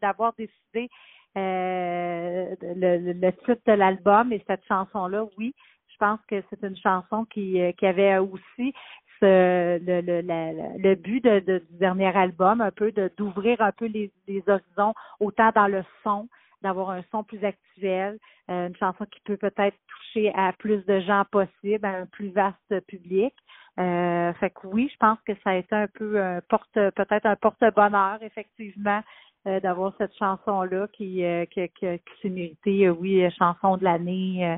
d'avoir 0.00 0.32
décidé 0.34 0.88
euh, 1.36 2.54
le, 2.62 3.12
le- 3.12 3.32
titre 3.32 3.60
de 3.66 3.72
l'album 3.72 4.32
et 4.32 4.42
cette 4.46 4.64
chanson 4.66 5.06
là 5.08 5.24
oui 5.38 5.54
je 5.88 5.96
pense 5.98 6.20
que 6.28 6.42
c'est 6.50 6.62
une 6.66 6.76
chanson 6.76 7.24
qui 7.26 7.60
euh, 7.60 7.72
qui 7.72 7.86
avait 7.86 8.18
aussi 8.18 8.72
ce, 9.20 9.78
le, 9.84 10.00
le, 10.00 10.20
la- 10.22 10.52
le 10.78 10.94
but 10.94 11.22
de, 11.24 11.40
de- 11.40 11.58
du 11.70 11.76
dernier 11.78 12.16
album 12.16 12.60
un 12.60 12.70
peu 12.70 12.92
de 12.92 13.10
d'ouvrir 13.16 13.60
un 13.60 13.72
peu 13.72 13.86
les, 13.86 14.10
les 14.28 14.42
horizons 14.48 14.94
autant 15.20 15.50
dans 15.54 15.66
le 15.68 15.84
son 16.02 16.28
d'avoir 16.64 16.90
un 16.90 17.02
son 17.12 17.22
plus 17.22 17.44
actuel, 17.44 18.18
euh, 18.50 18.68
une 18.68 18.76
chanson 18.76 19.04
qui 19.06 19.20
peut 19.24 19.36
peut-être 19.36 19.76
toucher 19.86 20.32
à 20.34 20.52
plus 20.54 20.84
de 20.86 20.98
gens 21.00 21.24
possible, 21.30 21.84
à 21.86 21.90
un 21.98 22.06
plus 22.06 22.30
vaste 22.30 22.80
public. 22.88 23.32
Euh, 23.78 24.32
fait 24.34 24.50
que 24.50 24.66
oui, 24.66 24.88
je 24.92 24.96
pense 24.98 25.18
que 25.26 25.32
ça 25.44 25.50
a 25.50 25.54
été 25.56 25.74
un 25.74 25.86
peu 25.86 26.20
un 26.20 26.40
porte, 26.48 26.72
peut-être 26.74 27.26
un 27.26 27.36
porte-bonheur, 27.36 28.18
effectivement, 28.22 29.02
euh, 29.46 29.60
d'avoir 29.60 29.92
cette 29.98 30.16
chanson-là 30.16 30.88
qui, 30.92 31.22
euh, 31.24 31.44
qui, 31.46 31.68
qui, 31.78 31.86
qui 31.98 32.20
s'est 32.22 32.30
méritée, 32.30 32.86
euh, 32.86 32.92
oui, 32.98 33.24
euh, 33.24 33.30
chanson 33.38 33.76
de 33.76 33.84
l'année 33.84 34.46
euh, 34.46 34.56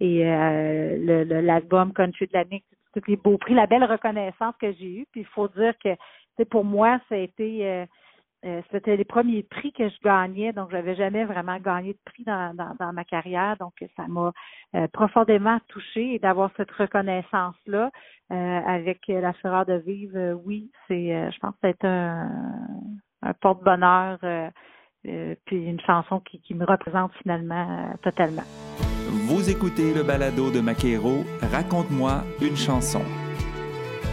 et 0.00 0.24
euh, 0.24 0.96
le- 0.98 1.24
le- 1.24 1.40
l'album 1.40 1.92
country 1.92 2.26
de 2.28 2.34
l'année, 2.34 2.62
tous 2.94 3.02
les 3.08 3.16
beaux 3.16 3.36
prix, 3.38 3.54
la 3.54 3.66
belle 3.66 3.84
reconnaissance 3.84 4.54
que 4.60 4.70
j'ai 4.72 5.00
eue. 5.00 5.06
Puis 5.10 5.22
il 5.22 5.26
faut 5.26 5.48
dire 5.48 5.74
que 5.82 6.44
pour 6.44 6.64
moi, 6.64 7.00
ça 7.08 7.16
a 7.16 7.18
été 7.18 7.84
euh, 8.44 8.48
euh, 8.48 8.62
c'était 8.70 8.96
les 8.96 9.04
premiers 9.04 9.42
prix 9.42 9.72
que 9.72 9.88
je 9.88 9.96
gagnais, 10.02 10.52
donc 10.52 10.70
j'avais 10.70 10.94
jamais 10.94 11.24
vraiment 11.24 11.58
gagné 11.58 11.92
de 11.92 11.98
prix 12.04 12.22
dans, 12.24 12.54
ma 12.92 13.04
carrière, 13.04 13.56
donc 13.58 13.72
ça 13.96 14.06
m'a 14.08 14.32
euh, 14.74 14.86
profondément 14.92 15.58
touchée 15.68 16.18
d'avoir 16.18 16.50
cette 16.56 16.70
reconnaissance 16.72 17.56
là 17.66 17.90
avec 18.30 19.06
la 19.08 19.32
fureur 19.34 19.64
de 19.64 19.74
vivre, 19.74 20.16
euh, 20.16 20.34
oui, 20.44 20.72
c'est, 20.86 21.14
euh, 21.14 21.30
je 21.30 21.38
pense 21.38 21.52
que 21.52 21.58
c'est 21.62 21.84
un, 21.84 22.28
porte-bonheur, 23.40 24.18
euh, 24.22 24.50
euh, 25.06 25.34
puis 25.46 25.64
une 25.64 25.80
chanson 25.80 26.20
qui, 26.20 26.38
qui 26.40 26.52
me 26.54 26.66
représente 26.66 27.12
finalement 27.22 27.70
euh, 27.70 27.94
totalement. 28.02 28.42
Vous 29.26 29.48
écoutez 29.50 29.94
le 29.94 30.02
balado 30.02 30.50
de 30.50 30.60
Maquero, 30.60 31.24
Raconte-moi 31.40 32.22
une 32.42 32.56
chanson. 32.56 33.00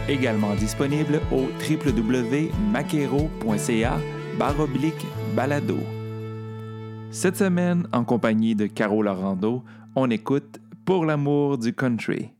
Également 0.08 0.54
disponible 0.54 1.20
au 1.30 1.50
www.maquero.ca 1.68 4.15
baroblique 4.38 5.06
balado. 5.34 5.78
Cette 7.10 7.36
semaine, 7.36 7.88
en 7.92 8.04
compagnie 8.04 8.54
de 8.54 8.66
Caro 8.66 9.02
Lorando, 9.02 9.62
on 9.94 10.10
écoute 10.10 10.60
Pour 10.84 11.04
l'amour 11.04 11.58
du 11.58 11.72
country. 11.72 12.35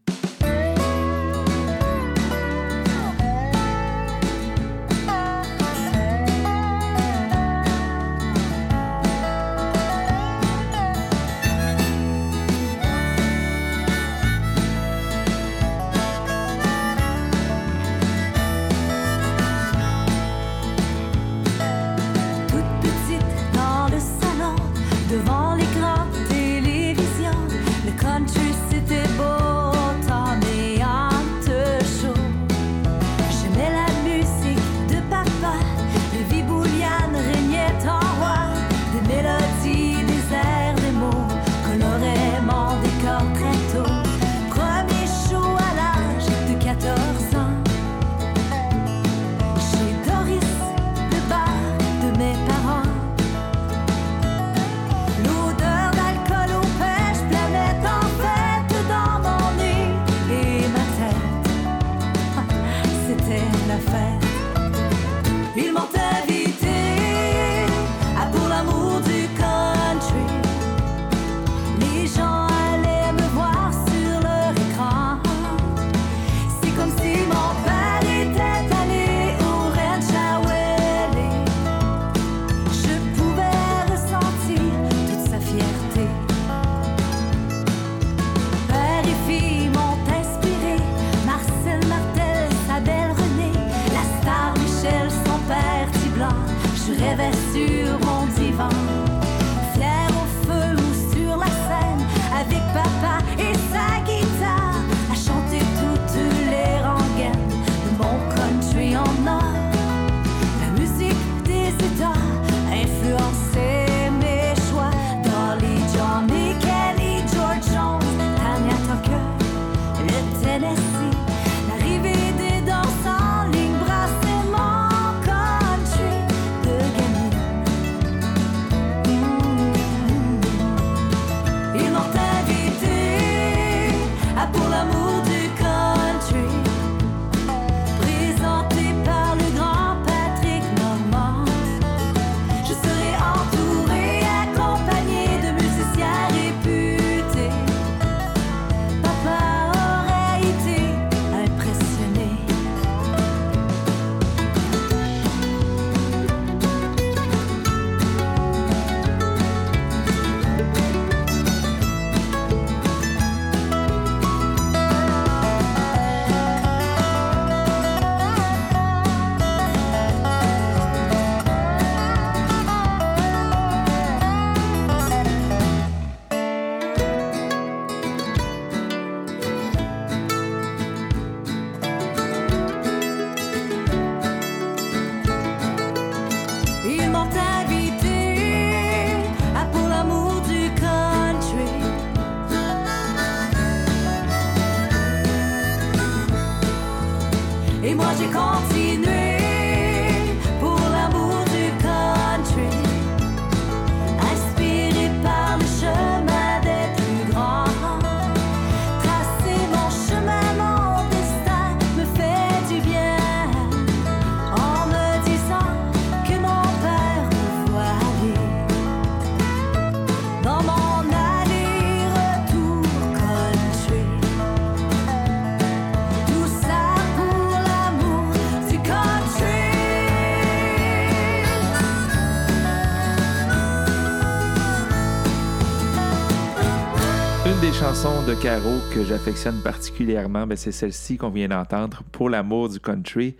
Des 237.67 237.73
chansons 237.73 238.23
de 238.29 238.35
Caro 238.35 238.79
que 238.95 239.03
j'affectionne 239.03 239.61
particulièrement, 239.61 240.47
ben, 240.47 240.57
c'est 240.57 240.71
celle-ci 240.71 241.17
qu'on 241.17 241.31
vient 241.31 241.49
d'entendre, 241.49 242.05
Pour 242.13 242.31
l'amour 242.31 242.69
du 242.69 242.79
country. 242.79 243.35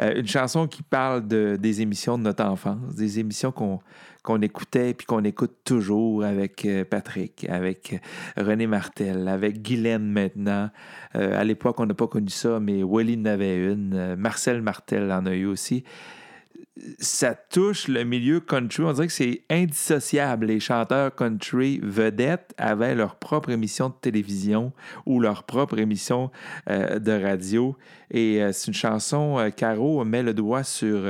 Euh, 0.00 0.16
une 0.16 0.26
chanson 0.26 0.66
qui 0.66 0.82
parle 0.82 1.26
de, 1.26 1.56
des 1.58 1.80
émissions 1.80 2.18
de 2.18 2.24
notre 2.24 2.44
enfance, 2.44 2.94
des 2.94 3.20
émissions 3.20 3.52
qu'on 3.52 3.80
qu'on 4.22 4.40
écoutait 4.42 4.92
puis 4.92 5.06
qu'on 5.06 5.22
écoute 5.24 5.52
toujours 5.64 6.24
avec 6.24 6.66
euh, 6.66 6.84
Patrick, 6.84 7.46
avec 7.48 8.00
euh, 8.38 8.44
René 8.44 8.66
Martel, 8.66 9.28
avec 9.28 9.62
Guylaine 9.62 10.10
maintenant. 10.10 10.68
À 11.14 11.44
l'époque, 11.44 11.80
on 11.80 11.86
n'a 11.86 11.94
pas 11.94 12.08
connu 12.08 12.28
ça, 12.28 12.60
mais 12.60 12.82
Wally 12.82 13.18
en 13.18 13.24
avait 13.24 13.72
une. 13.72 14.16
Marcel 14.16 14.60
Martel 14.60 15.10
en 15.10 15.24
a 15.24 15.34
eu 15.34 15.46
aussi 15.46 15.84
ça 16.98 17.34
touche 17.34 17.86
le 17.86 18.04
milieu 18.04 18.40
country. 18.40 18.82
On 18.82 18.92
dirait 18.92 19.06
que 19.06 19.12
c'est 19.12 19.42
indissociable. 19.48 20.46
Les 20.46 20.60
chanteurs 20.60 21.14
country 21.14 21.78
vedettes 21.82 22.52
avaient 22.58 22.94
leur 22.94 23.16
propre 23.16 23.50
émission 23.50 23.88
de 23.88 23.94
télévision 24.00 24.72
ou 25.06 25.20
leur 25.20 25.44
propre 25.44 25.78
émission 25.78 26.30
euh, 26.68 26.98
de 26.98 27.12
radio. 27.12 27.76
Et 28.10 28.42
euh, 28.42 28.50
c'est 28.52 28.68
une 28.68 28.74
chanson, 28.74 29.38
euh, 29.38 29.50
Caro 29.50 30.04
met 30.04 30.22
le 30.22 30.34
doigt 30.34 30.64
sur 30.64 31.02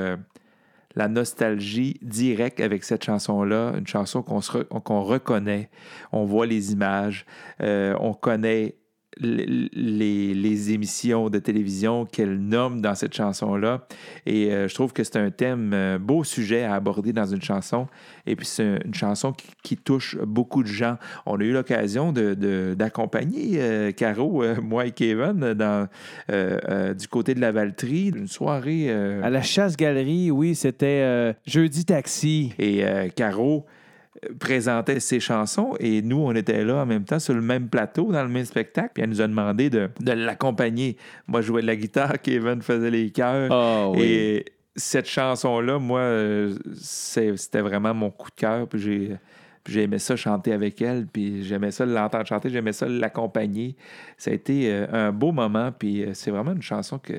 la 0.96 1.08
nostalgie 1.08 1.98
directe 2.02 2.60
avec 2.60 2.84
cette 2.84 3.04
chanson-là. 3.04 3.72
Une 3.78 3.86
chanson 3.86 4.22
qu'on 4.22 5.02
reconnaît. 5.02 5.70
On 6.12 6.24
voit 6.24 6.46
les 6.46 6.72
images. 6.72 7.24
On 7.60 8.14
connaît 8.14 8.76
les, 9.20 9.46
les- 9.46 10.72
émissions 10.72 11.28
de 11.30 11.38
télévision 11.38 12.06
qu'elle 12.06 12.38
nomme 12.38 12.80
dans 12.80 12.94
cette 12.94 13.14
chanson-là. 13.14 13.86
Et 14.26 14.50
euh, 14.52 14.66
je 14.68 14.74
trouve 14.74 14.92
que 14.92 15.04
c'est 15.04 15.16
un 15.16 15.30
thème, 15.30 15.72
euh, 15.74 15.98
beau 15.98 16.24
sujet 16.24 16.62
à 16.64 16.74
aborder 16.74 17.12
dans 17.12 17.26
une 17.26 17.42
chanson. 17.42 17.86
Et 18.26 18.34
puis 18.36 18.46
c'est 18.46 18.78
une 18.84 18.94
chanson 18.94 19.32
qui, 19.32 19.48
qui 19.62 19.76
touche 19.76 20.16
beaucoup 20.18 20.62
de 20.62 20.68
gens. 20.68 20.96
On 21.26 21.38
a 21.38 21.44
eu 21.44 21.52
l'occasion 21.52 22.12
de- 22.12 22.34
de- 22.34 22.74
d'accompagner 22.76 23.60
euh, 23.60 23.92
Caro, 23.92 24.42
euh, 24.42 24.56
moi 24.62 24.86
et 24.86 24.92
Kevin, 24.92 25.52
dans, 25.54 25.86
du 26.96 27.08
côté 27.08 27.34
de 27.34 27.40
la 27.40 27.52
Valtrie, 27.52 28.12
une 28.16 28.28
soirée. 28.28 28.90
À 28.90 29.30
la 29.30 29.42
chasse-galerie, 29.42 30.30
oui, 30.30 30.54
c'était 30.54 31.34
Jeudi 31.46 31.84
Taxi. 31.84 32.52
et 32.58 32.82
Caro 33.14 33.66
présentait 34.38 35.00
ses 35.00 35.20
chansons 35.20 35.74
et 35.80 36.02
nous, 36.02 36.18
on 36.18 36.34
était 36.34 36.64
là 36.64 36.76
en 36.76 36.86
même 36.86 37.04
temps 37.04 37.18
sur 37.18 37.34
le 37.34 37.40
même 37.40 37.68
plateau, 37.68 38.12
dans 38.12 38.22
le 38.22 38.28
même 38.28 38.44
spectacle. 38.44 38.90
Puis 38.94 39.02
elle 39.02 39.10
nous 39.10 39.20
a 39.20 39.26
demandé 39.26 39.70
de, 39.70 39.88
de 40.00 40.12
l'accompagner. 40.12 40.96
Moi, 41.26 41.40
je 41.40 41.46
jouais 41.46 41.62
de 41.62 41.66
la 41.66 41.76
guitare, 41.76 42.14
Kevin 42.22 42.62
faisait 42.62 42.90
les 42.90 43.10
chœurs. 43.10 43.50
Ah 43.50 43.88
oui. 43.90 44.02
Et 44.02 44.44
cette 44.76 45.08
chanson-là, 45.08 45.78
moi, 45.78 46.02
c'était 46.74 47.60
vraiment 47.60 47.94
mon 47.94 48.10
coup 48.10 48.30
de 48.30 48.34
cœur. 48.34 48.68
Puis 48.68 48.80
j'ai. 48.80 49.16
puis 49.62 49.74
j'ai 49.74 49.82
aimé 49.82 49.98
ça 49.98 50.16
chanter 50.16 50.52
avec 50.52 50.80
elle, 50.82 51.06
puis 51.06 51.44
j'aimais 51.44 51.70
ça 51.70 51.86
l'entendre 51.86 52.26
chanter, 52.26 52.50
j'aimais 52.50 52.72
ça 52.72 52.86
l'accompagner. 52.86 53.76
Ça 54.18 54.30
a 54.30 54.34
été 54.34 54.72
euh, 54.72 54.86
un 54.92 55.12
beau 55.12 55.32
moment, 55.32 55.70
puis 55.72 56.02
euh, 56.02 56.10
c'est 56.14 56.30
vraiment 56.30 56.52
une 56.52 56.62
chanson 56.62 56.98
que, 56.98 57.14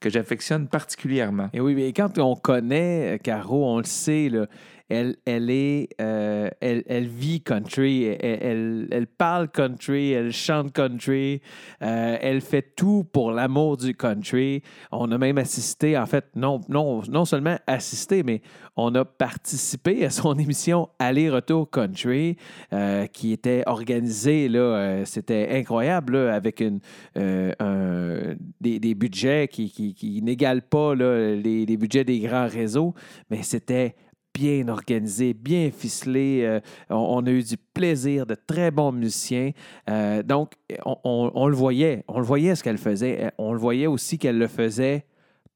que 0.00 0.10
j'affectionne 0.10 0.66
particulièrement. 0.66 1.48
Et 1.54 1.60
oui, 1.60 1.74
mais 1.74 1.92
quand 1.92 2.18
on 2.18 2.34
connaît 2.34 3.14
euh, 3.14 3.18
Caro, 3.18 3.64
on 3.66 3.78
le 3.78 3.84
sait, 3.84 4.28
là, 4.28 4.46
euh, 4.92 6.48
elle, 6.60 7.06
vit 7.06 7.40
country, 7.40 8.04
elle, 8.04 9.06
parle 9.18 9.48
country, 9.48 10.12
elle 10.12 10.32
chante 10.32 10.72
country, 10.72 11.40
euh, 11.82 12.16
elle 12.20 12.40
fait 12.40 12.74
tout 12.76 13.04
pour 13.10 13.32
l'amour 13.32 13.76
du 13.76 13.94
country. 13.94 14.62
On 14.90 15.10
a 15.10 15.18
même 15.18 15.38
assisté, 15.38 15.96
en 15.96 16.06
fait, 16.06 16.26
non, 16.36 16.60
seulement 17.24 17.56
assisté, 17.66 18.22
mais 18.22 18.42
on 18.76 18.94
a 18.94 19.04
participé 19.04 20.04
à 20.04 20.10
son 20.10 20.34
émission 20.38 20.88
Aller-retour 20.98 21.70
country, 21.70 22.36
euh, 22.72 23.06
qui 23.06 23.32
était 23.32 23.62
organisée, 23.66 24.48
là, 24.48 25.04
c'était 25.04 25.48
incroyable, 25.52 26.16
avec 26.16 26.62
des, 28.60 28.94
budgets 28.94 29.48
qui, 29.48 30.20
n'égalent 30.22 30.60
pas 30.68 30.94
les 30.94 31.76
budgets 31.76 32.04
des 32.04 32.20
grands 32.20 32.48
réseaux, 32.48 32.94
mais 33.30 33.42
c'était 33.42 33.94
bien 34.34 34.68
organisé, 34.68 35.34
bien 35.34 35.70
ficelé. 35.70 36.42
euh, 36.44 36.60
on, 36.90 37.24
a 37.26 37.30
eu 37.30 37.42
du 37.42 37.56
plaisir, 37.56 38.26
de 38.26 38.34
très 38.34 38.70
bons 38.70 38.92
musiciens. 38.92 39.52
Euh, 39.88 40.22
donc, 40.22 40.54
on, 40.84 41.48
le 41.48 41.54
voyait, 41.54 42.04
on 42.08 42.18
le 42.18 42.24
voyait 42.24 42.54
ce 42.54 42.62
qu'elle 42.62 42.78
faisait. 42.78 43.32
On 43.38 43.52
le 43.52 43.58
voyait 43.58 43.86
aussi 43.86 44.18
qu'elle 44.18 44.38
le 44.38 44.48
faisait 44.48 45.06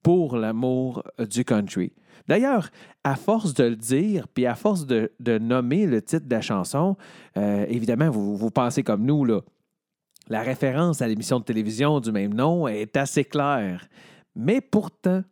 pour 0.06 0.36
l'amour 0.36 1.02
euh, 1.18 1.26
du 1.26 1.44
country. 1.44 1.92
D'ailleurs, 2.28 2.70
à 3.02 3.16
force 3.16 3.54
de 3.54 3.64
le 3.64 3.76
dire, 3.76 4.28
puis 4.28 4.46
à 4.46 4.54
force 4.54 4.86
de, 4.86 5.10
nommer 5.38 5.86
le 5.86 6.00
titre 6.02 6.26
de 6.26 6.34
la 6.34 6.40
chanson, 6.40 6.96
euh, 7.36 7.66
évidemment, 7.68 8.10
vous, 8.10 8.36
vous 8.36 8.50
pensez 8.50 8.82
comme 8.82 9.04
nous, 9.04 9.24
là. 9.24 9.40
La 10.28 10.42
référence 10.42 11.02
à 11.02 11.08
l'émission 11.08 11.40
de 11.40 11.44
télévision 11.44 12.00
du 12.00 12.10
même 12.10 12.34
nom 12.34 12.68
est 12.68 12.96
assez 12.96 13.24
claire. 13.24 13.88
Mais 14.34 14.60
pourtant, 14.60 15.22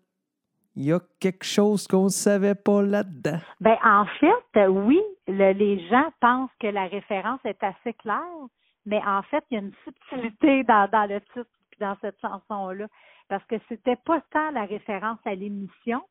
il 0.77 0.85
y 0.85 0.93
a 0.93 1.01
quelque 1.21 1.45
chose 1.45 1.87
qu'on 1.87 2.05
ne 2.05 2.09
savait 2.09 2.55
pas 2.55 2.83
là-dedans. 2.83 3.39
Ben, 3.61 3.77
en 3.85 4.07
fait, 4.21 4.67
oui, 4.67 5.01
le- 5.29 5.53
les 5.53 5.87
gens 5.89 6.11
pensent 6.21 6.51
que 6.61 6.67
la 6.67 6.87
référence 6.87 7.41
est 7.45 7.63
assez 7.63 7.93
claire, 7.95 8.21
mais 8.87 9.01
en 9.07 9.23
fait, 9.23 9.45
il 9.51 9.55
y 9.55 9.59
a 9.59 9.61
une 9.61 9.73
subtilité 9.85 10.65
dans, 10.65 10.89
dans 10.91 11.07
le 11.09 11.21
titre 11.21 11.47
puis 11.71 11.79
dans 11.81 11.97
cette 12.01 12.21
chanson-là. 12.21 12.87
Parce 13.29 13.45
que 13.45 13.57
c'était 13.69 13.97
pas 13.97 14.21
tant 14.33 14.51
la 14.51 14.65
référence 14.67 15.19
à 15.25 15.35
l'émission 15.35 16.03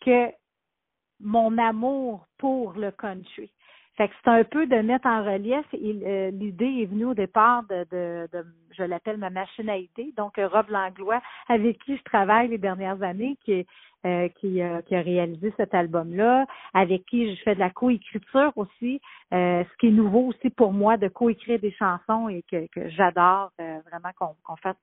que 0.00 0.28
mon 1.20 1.58
amour 1.58 2.26
pour 2.38 2.72
le 2.74 2.90
country. 2.92 3.50
Fait 3.98 4.08
que 4.08 4.14
c'est 4.24 4.30
un 4.30 4.44
peu 4.44 4.66
de 4.66 4.76
mettre 4.76 5.08
en 5.08 5.24
relief. 5.24 5.66
euh, 5.74 6.32
L'idée 6.32 6.82
est 6.82 6.86
venue 6.86 7.06
au 7.06 7.14
départ 7.14 7.64
de, 7.64 7.86
de, 7.92 8.28
de- 8.32 8.46
je 8.78 8.84
l'appelle 8.84 9.18
ma 9.18 9.30
machine 9.30 9.70
à 9.70 9.78
idées, 9.78 10.14
donc 10.16 10.38
euh, 10.38 10.48
Rob 10.48 10.70
Langlois, 10.70 11.22
avec 11.48 11.78
qui 11.84 11.98
je 11.98 12.04
travaille 12.04 12.48
les 12.48 12.58
dernières 12.58 13.02
années, 13.02 13.36
qui, 13.44 13.66
euh, 14.06 14.28
qui, 14.40 14.62
euh, 14.62 14.82
qui 14.82 14.96
a 14.96 15.02
réalisé 15.02 15.52
cet 15.58 15.74
album-là, 15.74 16.46
avec 16.74 17.06
qui 17.06 17.36
je 17.36 17.42
fais 17.42 17.56
de 17.56 17.60
la 17.60 17.70
coécriture 17.70 18.52
aussi, 18.56 19.02
euh, 19.34 19.64
ce 19.64 19.78
qui 19.78 19.88
est 19.88 19.92
nouveau 19.92 20.28
aussi 20.28 20.50
pour 20.50 20.72
moi 20.72 20.96
de 20.98 21.08
coécrire 21.08 21.60
des 21.60 21.72
chansons 21.72 22.30
et 22.30 22.44
que, 22.50 22.68
que 22.68 22.88
j'adore 22.90 23.52
euh, 23.60 23.80
vraiment 23.90 24.12
qu'on 24.18 24.36
qu'on 24.44 24.56
fasse 24.56 24.76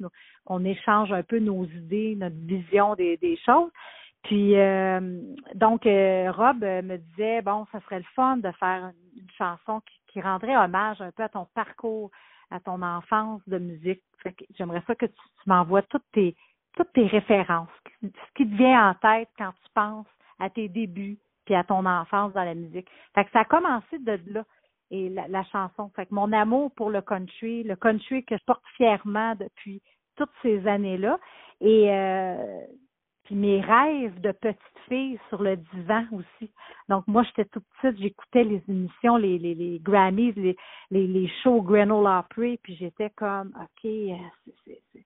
qu'on 0.46 0.66
échange 0.66 1.14
un 1.14 1.24
peu 1.24 1.40
nos 1.40 1.66
idées, 1.66 2.16
notre 2.20 2.38
vision 2.46 2.96
des, 2.96 3.18
des 3.18 3.38
choses. 3.46 3.72
Puis 4.26 4.58
euh, 4.58 5.22
donc 5.54 5.86
euh, 5.86 6.32
Rob 6.32 6.64
euh, 6.64 6.82
me 6.82 6.98
disait 6.98 7.42
bon, 7.42 7.66
ça 7.72 7.80
serait 7.82 8.00
le 8.00 8.06
fun 8.16 8.38
de 8.38 8.52
faire 8.54 8.92
une, 9.16 9.30
chanson 9.38 9.82
qui, 9.82 10.22
rendrait 10.22 10.56
hommage 10.56 11.02
un 11.02 11.12
peu 11.12 11.24
à 11.24 11.30
ton 11.30 11.46
parcours, 11.54 12.10
à 12.50 12.62
ton 12.62 12.82
enfance 12.82 13.42
de 13.48 13.58
musique. 13.58 14.02
J'aimerais 14.58 14.82
ça 14.88 14.96
que 14.96 15.06
tu, 15.08 15.14
tu 15.14 15.50
m'envoies 15.50 15.82
toutes 15.84 16.10
tes 16.14 16.36
toutes 16.78 16.94
tes 16.94 17.06
références, 17.06 17.70
ce 18.02 18.08
qui 18.36 18.50
te 18.50 18.56
vient 18.56 18.90
en 18.90 18.94
tête 18.96 19.30
quand 19.38 19.52
tu 19.52 19.72
penses 19.74 20.08
à 20.40 20.50
tes 20.50 20.70
débuts 20.70 21.18
puis 21.46 21.54
à 21.54 21.64
ton 21.64 21.86
enfance 21.86 22.34
dans 22.34 22.44
la 22.44 22.56
musique. 22.56 22.88
Fait 23.14 23.26
que 23.26 23.32
ça 23.32 23.42
a 23.42 23.46
commencé 23.46 24.00
de 24.00 24.20
là 24.28 24.46
et 24.90 25.10
la, 25.10 25.28
la 25.28 25.44
chanson. 25.46 25.92
Fait 25.96 26.06
que 26.06 26.14
mon 26.14 26.32
amour 26.32 26.72
pour 26.76 26.90
le 26.90 27.02
country, 27.02 27.64
le 27.64 27.76
country 27.76 28.24
que 28.24 28.38
je 28.38 28.44
porte 28.46 28.64
fièrement 28.78 29.36
depuis 29.36 29.82
toutes 30.16 30.32
ces 30.42 30.66
années-là 30.66 31.20
et 31.62 31.92
euh, 31.92 32.62
puis 33.26 33.36
mes 33.36 33.62
rêves 33.62 34.20
de 34.22 34.32
petite 34.32 34.60
fille 34.88 35.20
sur 35.30 35.42
le 35.42 35.58
divan 35.58 36.06
aussi. 36.12 36.52
Donc 36.90 37.06
moi 37.08 37.24
j'étais 37.24 37.46
toute 37.46 37.66
petite, 37.82 38.00
j'écoutais 38.02 38.44
les 38.44 38.64
émissions, 38.70 39.18
les, 39.18 39.38
les, 39.38 39.56
les 39.56 39.80
Grammys, 39.80 40.34
les, 40.36 40.56
les, 40.92 41.08
les 41.08 41.28
shows 41.44 41.62
Grenoble 41.62 42.08
Opry, 42.08 42.58
puis 42.62 42.76
j'étais 42.76 43.10
comme 43.12 43.52
ok, 43.56 43.86
euh, 43.86 44.16
c'est, 44.66 44.82
c'est, 44.94 45.06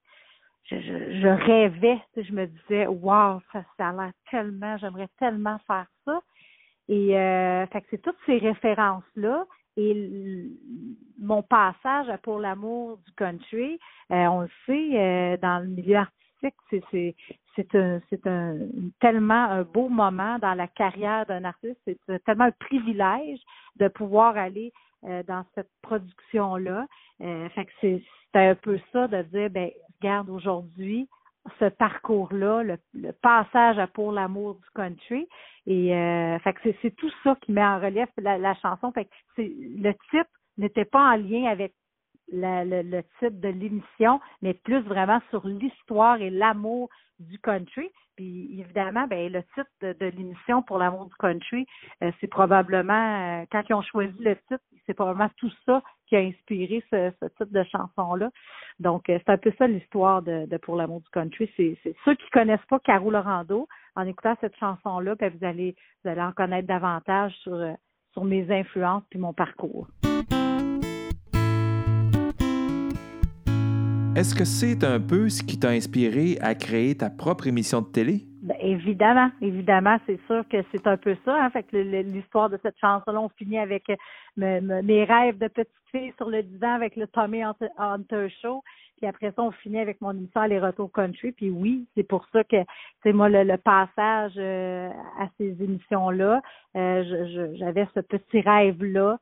je, 0.65 0.75
je, 0.79 1.21
je 1.21 1.27
rêvais, 1.27 1.99
je 2.15 2.31
me 2.31 2.45
disais 2.45 2.87
wow, 2.87 3.41
ça, 3.51 3.63
ça 3.77 3.89
a 3.89 3.93
l'air 3.93 4.11
tellement, 4.29 4.77
j'aimerais 4.77 5.09
tellement 5.17 5.57
faire 5.65 5.87
ça. 6.05 6.21
Et 6.87 7.17
euh, 7.17 7.65
fait 7.67 7.81
que 7.81 7.87
c'est 7.91 8.01
toutes 8.01 8.17
ces 8.25 8.37
références 8.37 9.03
là 9.15 9.45
et 9.77 10.49
mon 11.19 11.41
passage 11.41 12.09
à 12.09 12.17
pour 12.17 12.39
l'amour 12.39 12.97
du 13.05 13.11
country, 13.13 13.79
euh, 14.11 14.25
on 14.25 14.41
le 14.41 14.49
sait, 14.65 14.99
euh, 14.99 15.37
dans 15.37 15.59
le 15.63 15.69
milieu 15.69 15.97
artistique, 15.97 16.55
c'est 16.69 17.15
c'est 17.71 17.75
un 17.75 17.99
un 18.25 18.57
tellement 18.99 19.45
un 19.45 19.63
beau 19.63 19.89
moment 19.89 20.39
dans 20.39 20.53
la 20.53 20.67
carrière 20.67 21.25
d'un 21.25 21.43
artiste. 21.43 21.79
C'est 21.85 22.23
tellement 22.23 22.45
un 22.45 22.51
privilège 22.51 23.39
de 23.77 23.87
pouvoir 23.87 24.37
aller 24.37 24.71
euh, 25.05 25.23
dans 25.23 25.45
cette 25.55 25.69
production 25.81 26.55
là. 26.55 26.85
fait 27.19 27.65
que 27.65 27.71
c'est 27.81 28.01
un 28.33 28.55
peu 28.55 28.79
ça 28.91 29.07
de 29.07 29.21
dire 29.23 29.49
ben 29.49 29.69
regarde 30.01 30.29
aujourd'hui 30.29 31.07
ce 31.59 31.65
parcours-là, 31.65 32.63
le, 32.63 32.77
le 32.93 33.11
passage 33.11 33.79
à 33.79 33.87
pour 33.87 34.11
l'amour 34.11 34.55
du 34.55 34.69
country. 34.75 35.27
Et 35.65 35.95
euh, 35.95 36.39
fait 36.39 36.55
c'est, 36.81 36.95
tout 36.95 37.11
ça 37.23 37.35
qui 37.41 37.51
met 37.51 37.63
en 37.63 37.79
relief 37.79 38.09
la, 38.17 38.55
chanson. 38.55 38.91
Fait 38.91 39.05
que 39.05 39.09
le 39.37 39.91
titre 40.09 40.29
n'était 40.57 40.85
pas 40.85 41.13
en 41.13 41.15
lien 41.15 41.45
avec 41.45 41.73
la- 42.31 42.65
le, 42.65 42.81
le 42.81 43.03
titre 43.19 43.39
de 43.41 43.49
l'émission, 43.49 44.19
mais 44.41 44.53
plus 44.53 44.79
vraiment 44.81 45.21
sur 45.29 45.47
l'histoire 45.47 46.21
et 46.21 46.29
l'amour 46.29 46.89
du 47.19 47.37
country. 47.39 47.89
Puis 48.15 48.59
évidemment, 48.59 49.07
ben 49.07 49.31
le 49.31 49.43
titre 49.55 49.69
de, 49.81 49.93
de 49.93 50.05
l'émission 50.07 50.61
pour 50.61 50.77
l'amour 50.77 51.05
du 51.05 51.15
country, 51.19 51.65
euh, 52.03 52.11
c'est 52.19 52.27
probablement 52.27 53.41
euh, 53.41 53.45
quand 53.51 53.63
ils 53.69 53.73
ont 53.73 53.81
choisi 53.81 54.21
le 54.23 54.35
titre, 54.35 54.59
c'est 54.85 54.93
probablement 54.93 55.29
tout 55.37 55.51
ça 55.65 55.81
qui 56.07 56.15
a 56.15 56.19
inspiré 56.19 56.83
ce, 56.91 57.11
ce 57.21 57.25
type 57.37 57.51
de 57.53 57.63
chanson-là. 57.63 58.29
Donc, 58.79 59.09
euh, 59.09 59.19
c'est 59.19 59.31
un 59.31 59.37
peu 59.37 59.53
ça 59.57 59.67
l'histoire 59.67 60.21
de, 60.21 60.45
de 60.47 60.57
Pour 60.57 60.75
l'amour 60.75 61.01
du 61.01 61.09
country. 61.09 61.49
C'est, 61.55 61.77
ceux 62.05 62.15
qui 62.15 62.29
connaissent 62.31 62.65
pas 62.69 62.79
Caro 62.79 63.11
Lorando, 63.11 63.67
en 63.95 64.05
écoutant 64.05 64.35
cette 64.41 64.55
chanson-là, 64.57 65.15
ben, 65.15 65.31
vous 65.37 65.45
allez 65.45 65.75
vous 66.03 66.09
allez 66.09 66.21
en 66.21 66.31
connaître 66.31 66.67
davantage 66.67 67.33
sur 67.43 67.53
euh, 67.53 67.73
sur 68.13 68.23
mes 68.23 68.49
influences 68.51 69.03
puis 69.09 69.19
mon 69.19 69.33
parcours. 69.33 69.87
Est-ce 74.15 74.35
que 74.35 74.43
c'est 74.43 74.83
un 74.83 74.99
peu 74.99 75.29
ce 75.29 75.43
qui 75.43 75.59
t'a 75.59 75.69
inspiré 75.69 76.37
à 76.41 76.55
créer 76.55 76.95
ta 76.95 77.09
propre 77.09 77.47
émission 77.47 77.81
de 77.81 77.87
télé? 77.87 78.25
Ben, 78.41 78.57
évidemment, 78.59 79.29
évidemment, 79.41 79.97
c'est 80.07 80.19
sûr 80.25 80.43
que 80.49 80.57
c'est 80.71 80.87
un 80.87 80.97
peu 80.97 81.15
ça. 81.23 81.41
Hein? 81.41 81.49
Fait 81.51 81.63
que 81.63 81.77
l'histoire 81.77 82.49
de 82.49 82.59
cette 82.61 82.77
chanson-là, 82.79 83.21
on 83.21 83.29
finit 83.29 83.59
avec 83.59 83.89
euh, 83.89 83.95
me- 84.35 84.61
me- 84.61 84.81
mes 84.81 85.03
rêves 85.03 85.37
de 85.37 85.47
petite 85.47 85.69
fille 85.91 86.11
sur 86.17 86.29
le 86.29 86.43
divan 86.43 86.73
avec 86.73 86.95
le 86.95 87.07
Tommy 87.07 87.43
Hunter 87.43 88.27
Show. 88.41 88.63
Puis 88.97 89.07
après 89.07 89.31
ça, 89.35 89.43
on 89.43 89.51
finit 89.51 89.79
avec 89.79 90.01
mon 90.01 90.11
émission 90.11 90.41
Les 90.43 90.59
Retours 90.59 90.91
Country. 90.91 91.31
Puis 91.31 91.49
oui, 91.49 91.85
c'est 91.95 92.03
pour 92.03 92.25
ça 92.33 92.43
que, 92.43 92.57
c'est 93.03 93.13
moi, 93.13 93.29
le, 93.29 93.57
passage 93.57 94.33
euh, 94.37 94.89
à 95.19 95.27
ces 95.37 95.55
émissions-là, 95.63 96.41
euh, 96.75 97.53
j'avais 97.57 97.87
ce 97.95 97.99
petit 98.01 98.41
rêve-là, 98.41 99.17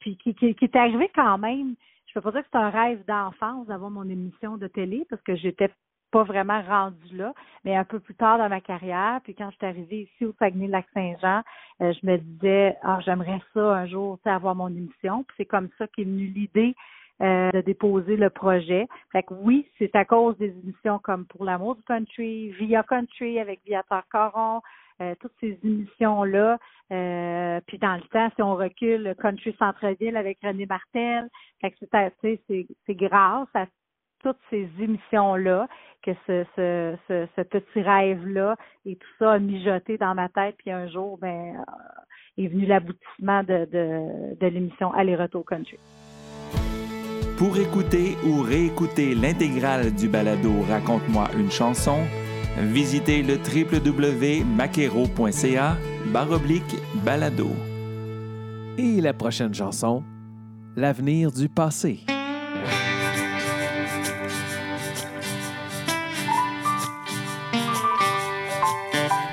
puis 0.00 0.16
qui, 0.16 0.34
qui 0.34 0.56
est 0.60 0.76
arrivé 0.76 1.10
quand 1.14 1.38
même. 1.38 1.74
Je 2.12 2.20
peux 2.20 2.30
pas 2.30 2.32
dire 2.32 2.42
que 2.42 2.48
c'est 2.52 2.58
un 2.58 2.68
rêve 2.68 3.02
d'enfance 3.06 3.66
d'avoir 3.68 3.90
mon 3.90 4.06
émission 4.06 4.58
de 4.58 4.66
télé 4.66 5.06
parce 5.08 5.22
que 5.22 5.34
j'étais 5.34 5.70
pas 6.10 6.24
vraiment 6.24 6.60
rendue 6.60 7.16
là, 7.16 7.32
mais 7.64 7.74
un 7.74 7.84
peu 7.84 7.98
plus 7.98 8.14
tard 8.14 8.36
dans 8.36 8.50
ma 8.50 8.60
carrière, 8.60 9.20
puis 9.24 9.34
quand 9.34 9.50
je 9.50 9.56
suis 9.56 9.66
arrivée 9.66 10.02
ici 10.02 10.26
au 10.26 10.34
Saguenay-Lac-Saint-Jean, 10.38 11.42
euh, 11.80 11.92
je 11.94 12.06
me 12.06 12.18
disais, 12.18 12.76
ah, 12.82 13.00
j'aimerais 13.02 13.40
ça 13.54 13.60
un 13.60 13.86
jour, 13.86 14.18
avoir 14.26 14.54
mon 14.54 14.68
émission. 14.68 15.24
Puis 15.24 15.36
c'est 15.38 15.46
comme 15.46 15.70
ça 15.78 15.86
qu'est 15.88 16.04
venue 16.04 16.26
l'idée 16.26 16.74
euh, 17.22 17.50
de 17.52 17.62
déposer 17.62 18.16
le 18.16 18.28
projet. 18.28 18.88
Fait 19.10 19.22
que 19.22 19.32
oui, 19.32 19.66
c'est 19.78 19.96
à 19.96 20.04
cause 20.04 20.36
des 20.36 20.50
émissions 20.50 20.98
comme 20.98 21.24
Pour 21.24 21.46
l'amour 21.46 21.76
du 21.76 21.82
country, 21.84 22.50
Via 22.50 22.82
Country 22.82 23.38
avec 23.38 23.60
Viateur 23.64 24.02
Caron, 24.12 24.60
euh, 25.02 25.14
toutes 25.20 25.34
ces 25.40 25.58
émissions-là. 25.64 26.58
Euh, 26.92 27.60
puis 27.66 27.78
dans 27.78 27.94
le 27.94 28.02
temps, 28.02 28.30
si 28.34 28.42
on 28.42 28.54
recule, 28.54 29.14
Country 29.20 29.54
Centre-Ville 29.58 30.16
avec 30.16 30.38
René 30.42 30.66
Martel. 30.66 31.28
Fait 31.60 31.74
c'est, 32.22 32.40
c'est, 32.48 32.94
grâce 32.94 33.48
à 33.54 33.66
toutes 34.22 34.38
ces 34.50 34.68
émissions-là 34.78 35.68
que 36.02 36.12
ce, 36.26 36.44
ce, 36.56 36.96
ce, 37.08 37.26
ce 37.36 37.42
petit 37.42 37.82
rêve-là 37.82 38.56
et 38.84 38.96
tout 38.96 39.08
ça 39.18 39.32
a 39.32 39.38
mijoté 39.38 39.98
dans 39.98 40.14
ma 40.14 40.28
tête. 40.28 40.56
Puis 40.58 40.70
un 40.70 40.88
jour, 40.88 41.18
ben, 41.18 41.56
euh, 41.56 42.42
est 42.44 42.48
venu 42.48 42.66
l'aboutissement 42.66 43.42
de, 43.42 43.66
de, 43.70 44.34
de 44.38 44.46
l'émission 44.46 44.92
Aller-retour 44.92 45.44
country. 45.44 45.78
Pour 47.38 47.56
écouter 47.58 48.14
ou 48.24 48.42
réécouter 48.42 49.14
l'intégrale 49.14 49.92
du 49.94 50.08
balado 50.08 50.52
Raconte-moi 50.68 51.26
une 51.36 51.50
chanson, 51.50 51.98
visitez 52.58 53.22
le 53.22 53.36
www.maquero.ca 53.36 55.76
baroblique 56.12 56.76
balado. 57.04 57.50
Et 58.78 59.00
la 59.00 59.12
prochaine 59.12 59.54
chanson, 59.54 60.02
L'avenir 60.74 61.30
du 61.30 61.50
passé. 61.50 62.00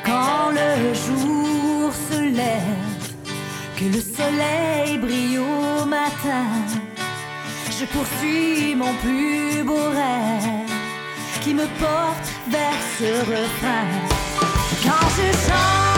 Quand 0.03 0.49
le 0.51 0.93
jour 0.93 1.93
se 1.93 2.35
lève, 2.35 3.15
que 3.77 3.85
le 3.85 4.01
soleil 4.01 4.97
brille 4.97 5.37
au 5.37 5.85
matin, 5.85 6.43
je 7.71 7.85
poursuis 7.85 8.75
mon 8.75 8.93
plus 8.95 9.63
beau 9.63 9.91
rêve 9.91 10.68
qui 11.41 11.53
me 11.53 11.65
porte 11.79 12.33
vers 12.49 12.79
ce 12.97 13.19
refrain. 13.21 13.85
Quand 14.83 15.07
je 15.15 15.31
chante 15.47 15.88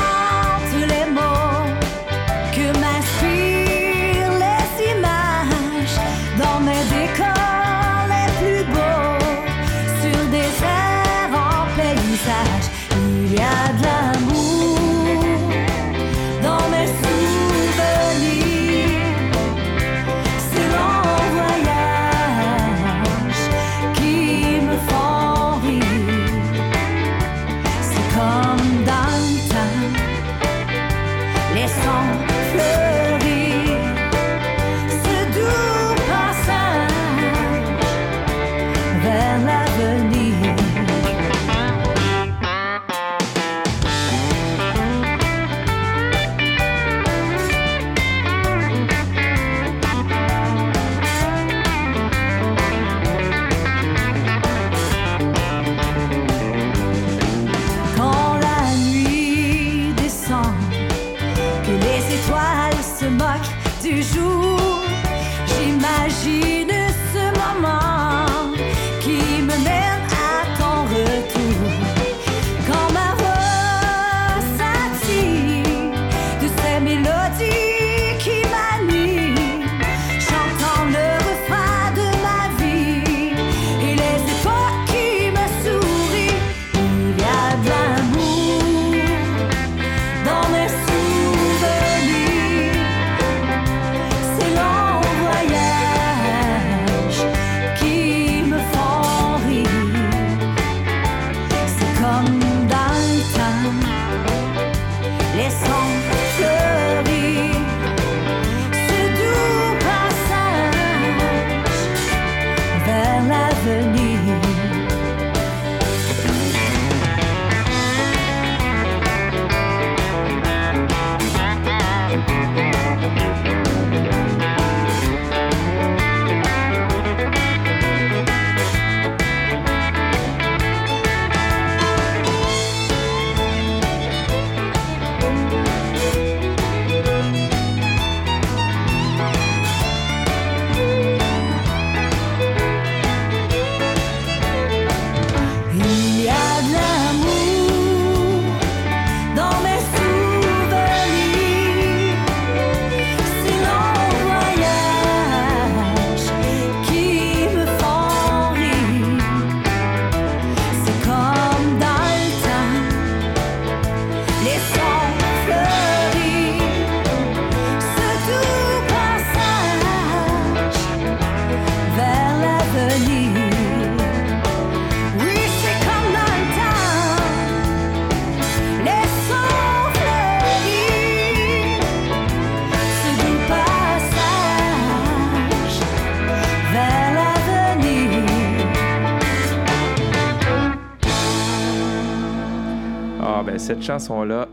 cette 193.71 193.84
chanson-là, 193.84 194.49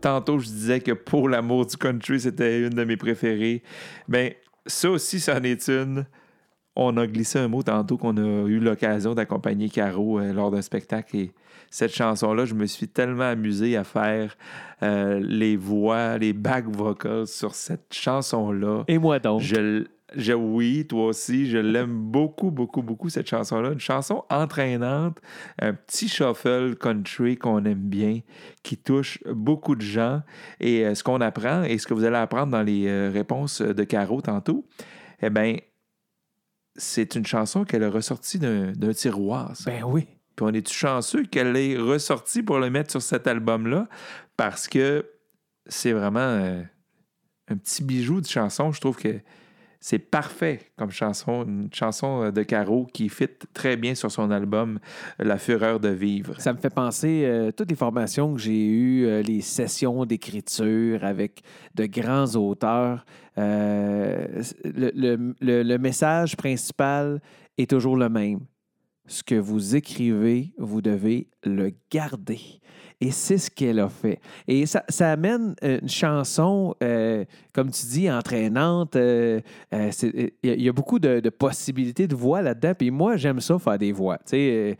tantôt 0.00 0.38
je 0.38 0.46
disais 0.46 0.80
que 0.80 0.92
pour 0.92 1.28
l'amour 1.28 1.66
du 1.66 1.76
country, 1.76 2.18
c'était 2.18 2.62
une 2.62 2.70
de 2.70 2.84
mes 2.84 2.96
préférées. 2.96 3.62
Ben 4.08 4.32
ça 4.64 4.88
aussi, 4.88 5.20
ça 5.20 5.36
en 5.36 5.42
est 5.42 5.68
une. 5.68 6.06
On 6.74 6.96
a 6.96 7.06
glissé 7.06 7.38
un 7.38 7.48
mot 7.48 7.62
tantôt 7.62 7.98
qu'on 7.98 8.16
a 8.16 8.48
eu 8.48 8.60
l'occasion 8.60 9.14
d'accompagner 9.14 9.68
Caro 9.68 10.18
euh, 10.18 10.32
lors 10.32 10.50
d'un 10.50 10.62
spectacle 10.62 11.14
et 11.14 11.32
cette 11.70 11.94
chanson-là, 11.94 12.46
je 12.46 12.54
me 12.54 12.64
suis 12.64 12.88
tellement 12.88 13.24
amusé 13.24 13.76
à 13.76 13.84
faire 13.84 14.34
euh, 14.82 15.20
les 15.22 15.58
voix, 15.58 16.16
les 16.16 16.32
back 16.32 16.64
vocals 16.66 17.26
sur 17.26 17.54
cette 17.54 17.92
chanson-là. 17.92 18.84
Et 18.88 18.96
moi 18.96 19.18
donc. 19.18 19.42
Je, 19.42 19.84
je, 20.14 20.32
oui, 20.32 20.86
toi 20.86 21.06
aussi, 21.06 21.48
je 21.48 21.58
l'aime 21.58 21.96
beaucoup, 21.96 22.50
beaucoup, 22.50 22.82
beaucoup, 22.82 23.08
cette 23.08 23.28
chanson-là. 23.28 23.72
Une 23.72 23.80
chanson 23.80 24.24
entraînante, 24.30 25.18
un 25.60 25.72
petit 25.72 26.08
shuffle 26.08 26.76
country 26.76 27.36
qu'on 27.36 27.64
aime 27.64 27.88
bien, 27.88 28.20
qui 28.62 28.76
touche 28.76 29.18
beaucoup 29.26 29.74
de 29.74 29.82
gens. 29.82 30.22
Et 30.60 30.84
euh, 30.84 30.94
ce 30.94 31.02
qu'on 31.02 31.20
apprend, 31.20 31.62
et 31.62 31.78
ce 31.78 31.86
que 31.86 31.94
vous 31.94 32.04
allez 32.04 32.16
apprendre 32.16 32.52
dans 32.52 32.62
les 32.62 32.86
euh, 32.86 33.10
réponses 33.10 33.60
de 33.62 33.84
Caro 33.84 34.20
tantôt, 34.20 34.66
eh 35.22 35.30
bien, 35.30 35.56
c'est 36.76 37.14
une 37.14 37.26
chanson 37.26 37.64
qu'elle 37.64 37.84
a 37.84 37.90
ressortie 37.90 38.38
d'un 38.38 38.92
tiroir. 38.92 39.56
ça. 39.56 39.70
Ben 39.70 39.84
oui. 39.84 40.06
Puis 40.36 40.44
on 40.44 40.52
est-tu 40.52 40.74
chanceux 40.74 41.24
qu'elle 41.24 41.56
ait 41.56 41.76
ressorti 41.76 42.42
pour 42.42 42.58
le 42.58 42.68
mettre 42.68 42.90
sur 42.90 43.02
cet 43.02 43.26
album-là? 43.26 43.88
Parce 44.36 44.66
que 44.66 45.08
c'est 45.66 45.92
vraiment 45.92 46.18
euh, 46.20 46.62
un 47.48 47.56
petit 47.56 47.84
bijou 47.84 48.20
de 48.20 48.26
chanson. 48.26 48.72
Je 48.72 48.80
trouve 48.80 48.96
que 48.96 49.20
c'est 49.86 49.98
parfait 49.98 50.60
comme 50.78 50.90
chanson, 50.90 51.44
une 51.44 51.68
chanson 51.70 52.30
de 52.30 52.42
Caro 52.42 52.86
qui 52.90 53.10
fit 53.10 53.28
très 53.52 53.76
bien 53.76 53.94
sur 53.94 54.10
son 54.10 54.30
album 54.30 54.78
La 55.18 55.36
Fureur 55.36 55.78
de 55.78 55.90
vivre. 55.90 56.40
Ça 56.40 56.54
me 56.54 56.58
fait 56.58 56.72
penser 56.72 57.24
euh, 57.26 57.50
toutes 57.52 57.68
les 57.68 57.76
formations 57.76 58.32
que 58.32 58.40
j'ai 58.40 58.64
eues, 58.64 59.04
euh, 59.04 59.20
les 59.20 59.42
sessions 59.42 60.06
d'écriture 60.06 61.04
avec 61.04 61.42
de 61.74 61.84
grands 61.84 62.34
auteurs. 62.34 63.04
Euh, 63.36 64.42
le 64.64 65.76
message 65.76 66.34
principal 66.34 67.20
est 67.58 67.68
toujours 67.68 67.98
le 67.98 68.08
même. 68.08 68.40
Ce 69.06 69.22
que 69.22 69.34
vous 69.34 69.76
écrivez, 69.76 70.54
vous 70.56 70.80
devez 70.80 71.28
le 71.42 71.72
garder. 71.90 72.40
Et 73.00 73.10
c'est 73.10 73.38
ce 73.38 73.50
qu'elle 73.50 73.80
a 73.80 73.88
fait. 73.88 74.20
Et 74.48 74.66
ça, 74.66 74.82
ça 74.88 75.12
amène 75.12 75.54
euh, 75.62 75.78
une 75.82 75.88
chanson, 75.88 76.74
euh, 76.82 77.24
comme 77.52 77.70
tu 77.70 77.86
dis, 77.86 78.10
entraînante. 78.10 78.96
euh, 78.96 79.40
Il 79.72 80.30
y, 80.42 80.68
a- 80.68 80.72
beaucoup 80.72 80.98
de, 80.98 81.20
de 81.20 81.28
possibilités 81.30 82.06
de 82.06 82.14
voix 82.14 82.40
là-dedans. 82.40 82.72
Puis 82.78 82.90
moi, 82.90 83.16
j'aime 83.16 83.40
ça 83.40 83.58
faire 83.58 83.78
des 83.78 83.92
voix. 83.92 84.18
Tu 84.18 84.30
sais, 84.36 84.78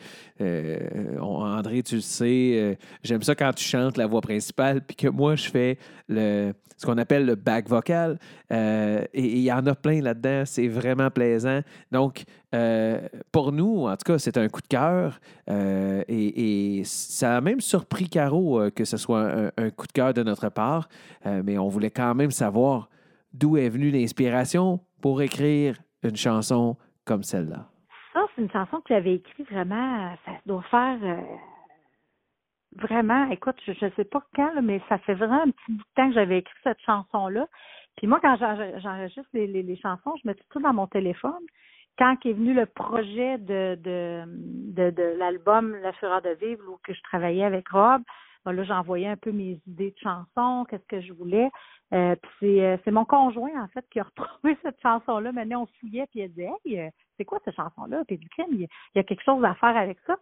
André, 1.20 1.83
tu 1.83 1.96
le 1.96 2.00
sais, 2.00 2.79
j'aime 3.03 3.22
ça 3.22 3.35
quand 3.35 3.53
tu 3.53 3.64
chantes 3.64 3.96
la 3.96 4.07
voix 4.07 4.20
principale, 4.20 4.81
puis 4.81 4.96
que 4.96 5.09
moi, 5.09 5.37
je 5.37 5.48
fais 5.48 5.79
ce 6.09 6.87
qu'on 6.87 6.99
appelle 6.99 7.27
le 7.27 7.35
back 7.35 7.69
vocal. 7.69 8.19
Euh, 8.53 9.05
et 9.12 9.25
il 9.25 9.43
y 9.43 9.53
en 9.53 9.67
a 9.67 9.75
plein 9.75 10.01
là-dedans. 10.01 10.43
C'est 10.45 10.69
vraiment 10.69 11.11
plaisant. 11.11 11.61
Donc, 11.90 12.25
euh, 12.55 13.01
pour 13.33 13.53
nous, 13.53 13.87
en 13.87 13.97
tout 13.97 14.12
cas, 14.12 14.19
c'est 14.19 14.37
un 14.37 14.49
coup 14.49 14.61
de 14.61 14.67
cœur. 14.67 15.19
Euh, 15.51 16.03
et, 16.09 16.83
ça 16.85 17.37
a 17.37 17.40
même 17.40 17.61
surpris 17.61 18.09
Caro 18.09 18.71
que 18.75 18.85
ce 18.85 18.97
soit 18.97 19.51
un, 19.57 19.71
coup 19.71 19.87
de 19.87 19.93
cœur 19.93 20.12
de 20.12 20.23
notre 20.23 20.49
part. 20.49 20.88
Mais 21.25 21.59
on 21.59 21.69
voulait 21.69 21.90
quand 21.90 22.14
même 22.14 22.31
savoir 22.31 22.88
d'où 23.33 23.57
est 23.57 23.69
venue 23.69 23.90
l'inspiration 23.90 24.81
pour 25.01 25.23
écrire 25.23 25.77
une 26.03 26.17
chanson 26.17 26.77
comme 27.05 27.23
celle-là. 27.23 27.69
Ça, 28.12 28.21
c'est 28.35 28.43
une 28.43 28.51
chanson 28.51 28.79
que 28.79 28.95
j'avais 28.95 29.14
écrite 29.14 29.51
vraiment, 29.51 30.14
ça 30.25 30.33
doit 30.47 30.62
faire 30.71 30.99
vraiment, 32.77 33.31
écoute, 33.31 33.57
je 33.67 33.85
ne 33.85 33.91
sais 33.93 34.05
pas 34.05 34.23
quand, 34.35 34.53
là, 34.55 34.61
mais 34.63 34.81
ça 34.89 34.99
fait 34.99 35.15
vraiment 35.15 35.43
un 35.43 35.51
petit 35.51 35.73
bout 35.73 35.79
de 35.83 35.95
temps 35.95 36.09
que 36.09 36.15
j'avais 36.15 36.39
écrit 36.39 36.55
cette 36.63 36.81
chanson-là. 36.83 37.47
Puis 37.97 38.07
moi, 38.07 38.19
quand 38.21 38.37
j'en- 38.37 38.79
j'enregistre 38.81 39.29
les, 39.33 39.47
les, 39.47 39.63
les 39.63 39.77
chansons, 39.77 40.15
je 40.23 40.29
mets 40.29 40.35
tout 40.51 40.61
dans 40.61 40.73
mon 40.75 40.87
téléphone. 40.87 41.43
Quand 41.97 42.17
est 42.25 42.33
venu 42.33 42.55
le 42.55 42.67
projet 42.67 43.39
de, 43.39 43.77
de, 43.81 44.25
de, 44.27 44.91
de 44.91 45.03
l'album 45.19 45.77
La 45.83 45.93
Fureur 45.93 46.23
de 46.23 46.31
vivre, 46.31 46.63
où 46.69 46.79
que 46.83 46.93
je 46.93 47.03
travaillais 47.03 47.45
avec 47.45 47.69
Rob, 47.69 48.03
ben 48.45 48.53
là, 48.53 48.65
j'envoyais 48.65 49.07
un 49.07 49.17
peu 49.17 49.33
mes 49.33 49.61
idées 49.67 49.93
de 49.93 49.99
chansons, 50.03 50.67
qu'est-ce 50.69 50.87
que 50.87 51.01
je 51.01 51.13
voulais. 51.13 51.49
Euh, 51.95 52.17
c'est, 52.41 52.63
euh, 52.63 52.77
c'est 52.85 52.91
mon 52.91 53.05
conjoint, 53.05 53.63
en 53.63 53.69
fait, 53.69 53.87
qui 53.91 54.01
a 54.01 54.03
retrouvé 54.05 54.59
cette 54.63 54.81
chanson-là. 54.83 55.33
Maintenant, 55.33 55.63
on 55.63 55.67
fouillait, 55.81 56.07
puis 56.11 56.21
il 56.21 56.25
a 56.25 56.29
dit 56.29 56.43
Hey, 56.65 56.81
euh, 56.81 56.91
c'est 57.17 57.25
quoi 57.25 57.39
cette 57.45 57.55
chanson-là? 57.57 58.03
Puis 58.07 58.17
il 58.17 58.19
dit 58.19 58.29
il 58.51 58.69
y 58.97 58.99
a 58.99 59.05
quelque 59.05 59.23
chose 59.25 59.43
à 59.45 59.55
faire 59.55 59.77
avec 59.77 59.99
ça. 60.07 60.17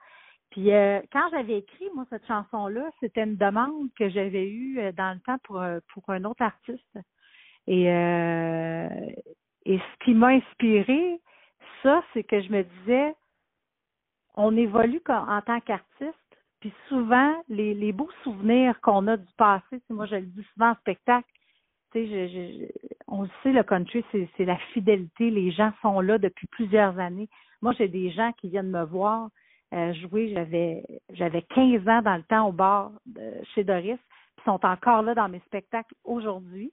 Puis 0.52 0.70
euh, 0.72 1.00
quand 1.12 1.28
j'avais 1.30 1.58
écrit, 1.58 1.88
moi, 1.94 2.04
cette 2.10 2.26
chanson-là, 2.26 2.90
c'était 3.00 3.24
une 3.24 3.36
demande 3.36 3.88
que 3.98 4.08
j'avais 4.10 4.48
eue 4.48 4.78
euh, 4.80 4.92
dans 4.92 5.14
le 5.14 5.20
temps 5.20 5.38
pour, 5.44 5.60
euh, 5.60 5.80
pour 5.92 6.04
un 6.10 6.24
autre 6.24 6.42
artiste. 6.42 6.98
Et, 7.66 7.90
euh, 7.90 8.88
et 9.64 9.78
ce 9.78 10.04
qui 10.04 10.14
m'a 10.14 10.28
inspiré, 10.28 11.20
ça, 11.82 12.04
c'est 12.12 12.22
que 12.24 12.40
je 12.42 12.50
me 12.52 12.62
disais, 12.64 13.14
on 14.34 14.56
évolue 14.56 15.02
en 15.08 15.40
tant 15.42 15.60
qu'artiste, 15.60 16.14
puis 16.60 16.72
souvent, 16.88 17.34
les, 17.48 17.74
les 17.74 17.92
beaux 17.92 18.10
souvenirs 18.22 18.80
qu'on 18.82 19.06
a 19.08 19.16
du 19.16 19.32
passé, 19.38 19.80
moi 19.90 20.06
je 20.06 20.16
le 20.16 20.26
dis 20.26 20.44
souvent 20.52 20.70
en 20.70 20.76
spectacle, 20.76 21.28
tu 21.92 22.06
sais, 22.06 22.28
je, 22.28 22.66
je- 22.66 22.96
on 23.08 23.22
le 23.22 23.30
sait, 23.42 23.52
le 23.52 23.62
country, 23.62 24.04
c'est 24.12 24.44
la 24.44 24.56
fidélité, 24.72 25.30
les 25.30 25.50
gens 25.50 25.72
sont 25.82 26.00
là 26.00 26.18
depuis 26.18 26.46
plusieurs 26.48 26.98
années. 26.98 27.28
Moi, 27.62 27.72
j'ai 27.78 27.88
des 27.88 28.10
gens 28.10 28.32
qui 28.32 28.48
viennent 28.48 28.70
me 28.70 28.84
voir 28.84 29.28
euh, 29.72 29.92
jouer, 29.94 30.32
j'avais 30.34 30.84
j'avais 31.10 31.42
15 31.42 31.88
ans 31.88 32.02
dans 32.02 32.16
le 32.16 32.22
temps 32.24 32.48
au 32.48 32.52
bar 32.52 32.92
chez 33.54 33.64
Doris, 33.64 33.98
puis 34.36 34.44
sont 34.44 34.64
encore 34.64 35.02
là 35.02 35.14
dans 35.14 35.28
mes 35.28 35.40
spectacles 35.40 35.94
aujourd'hui. 36.04 36.72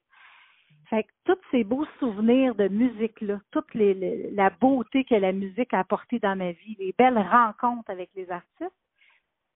Fait 0.90 1.04
que 1.04 1.08
tous 1.24 1.38
ces 1.52 1.62
beaux 1.62 1.86
souvenirs 2.00 2.56
de 2.56 2.66
musique-là, 2.66 3.40
toute 3.52 3.72
la 3.74 4.50
beauté 4.50 5.04
que 5.04 5.14
la 5.14 5.30
musique 5.30 5.72
a 5.72 5.78
apporté 5.78 6.18
dans 6.18 6.36
ma 6.36 6.50
vie, 6.50 6.76
les 6.80 6.92
belles 6.98 7.16
rencontres 7.16 7.88
avec 7.90 8.10
les 8.16 8.28
artistes, 8.28 8.74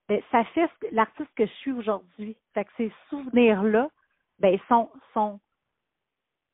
ben, 0.09 0.21
ça 0.31 0.45
fait 0.45 0.71
l'artiste 0.93 1.31
que 1.35 1.45
je 1.47 1.53
suis 1.55 1.73
aujourd'hui. 1.73 2.37
Fait 2.53 2.65
que 2.65 2.71
ces 2.77 2.93
souvenirs-là, 3.09 3.89
ben, 4.39 4.59
sont, 4.69 4.91
sont, 5.13 5.41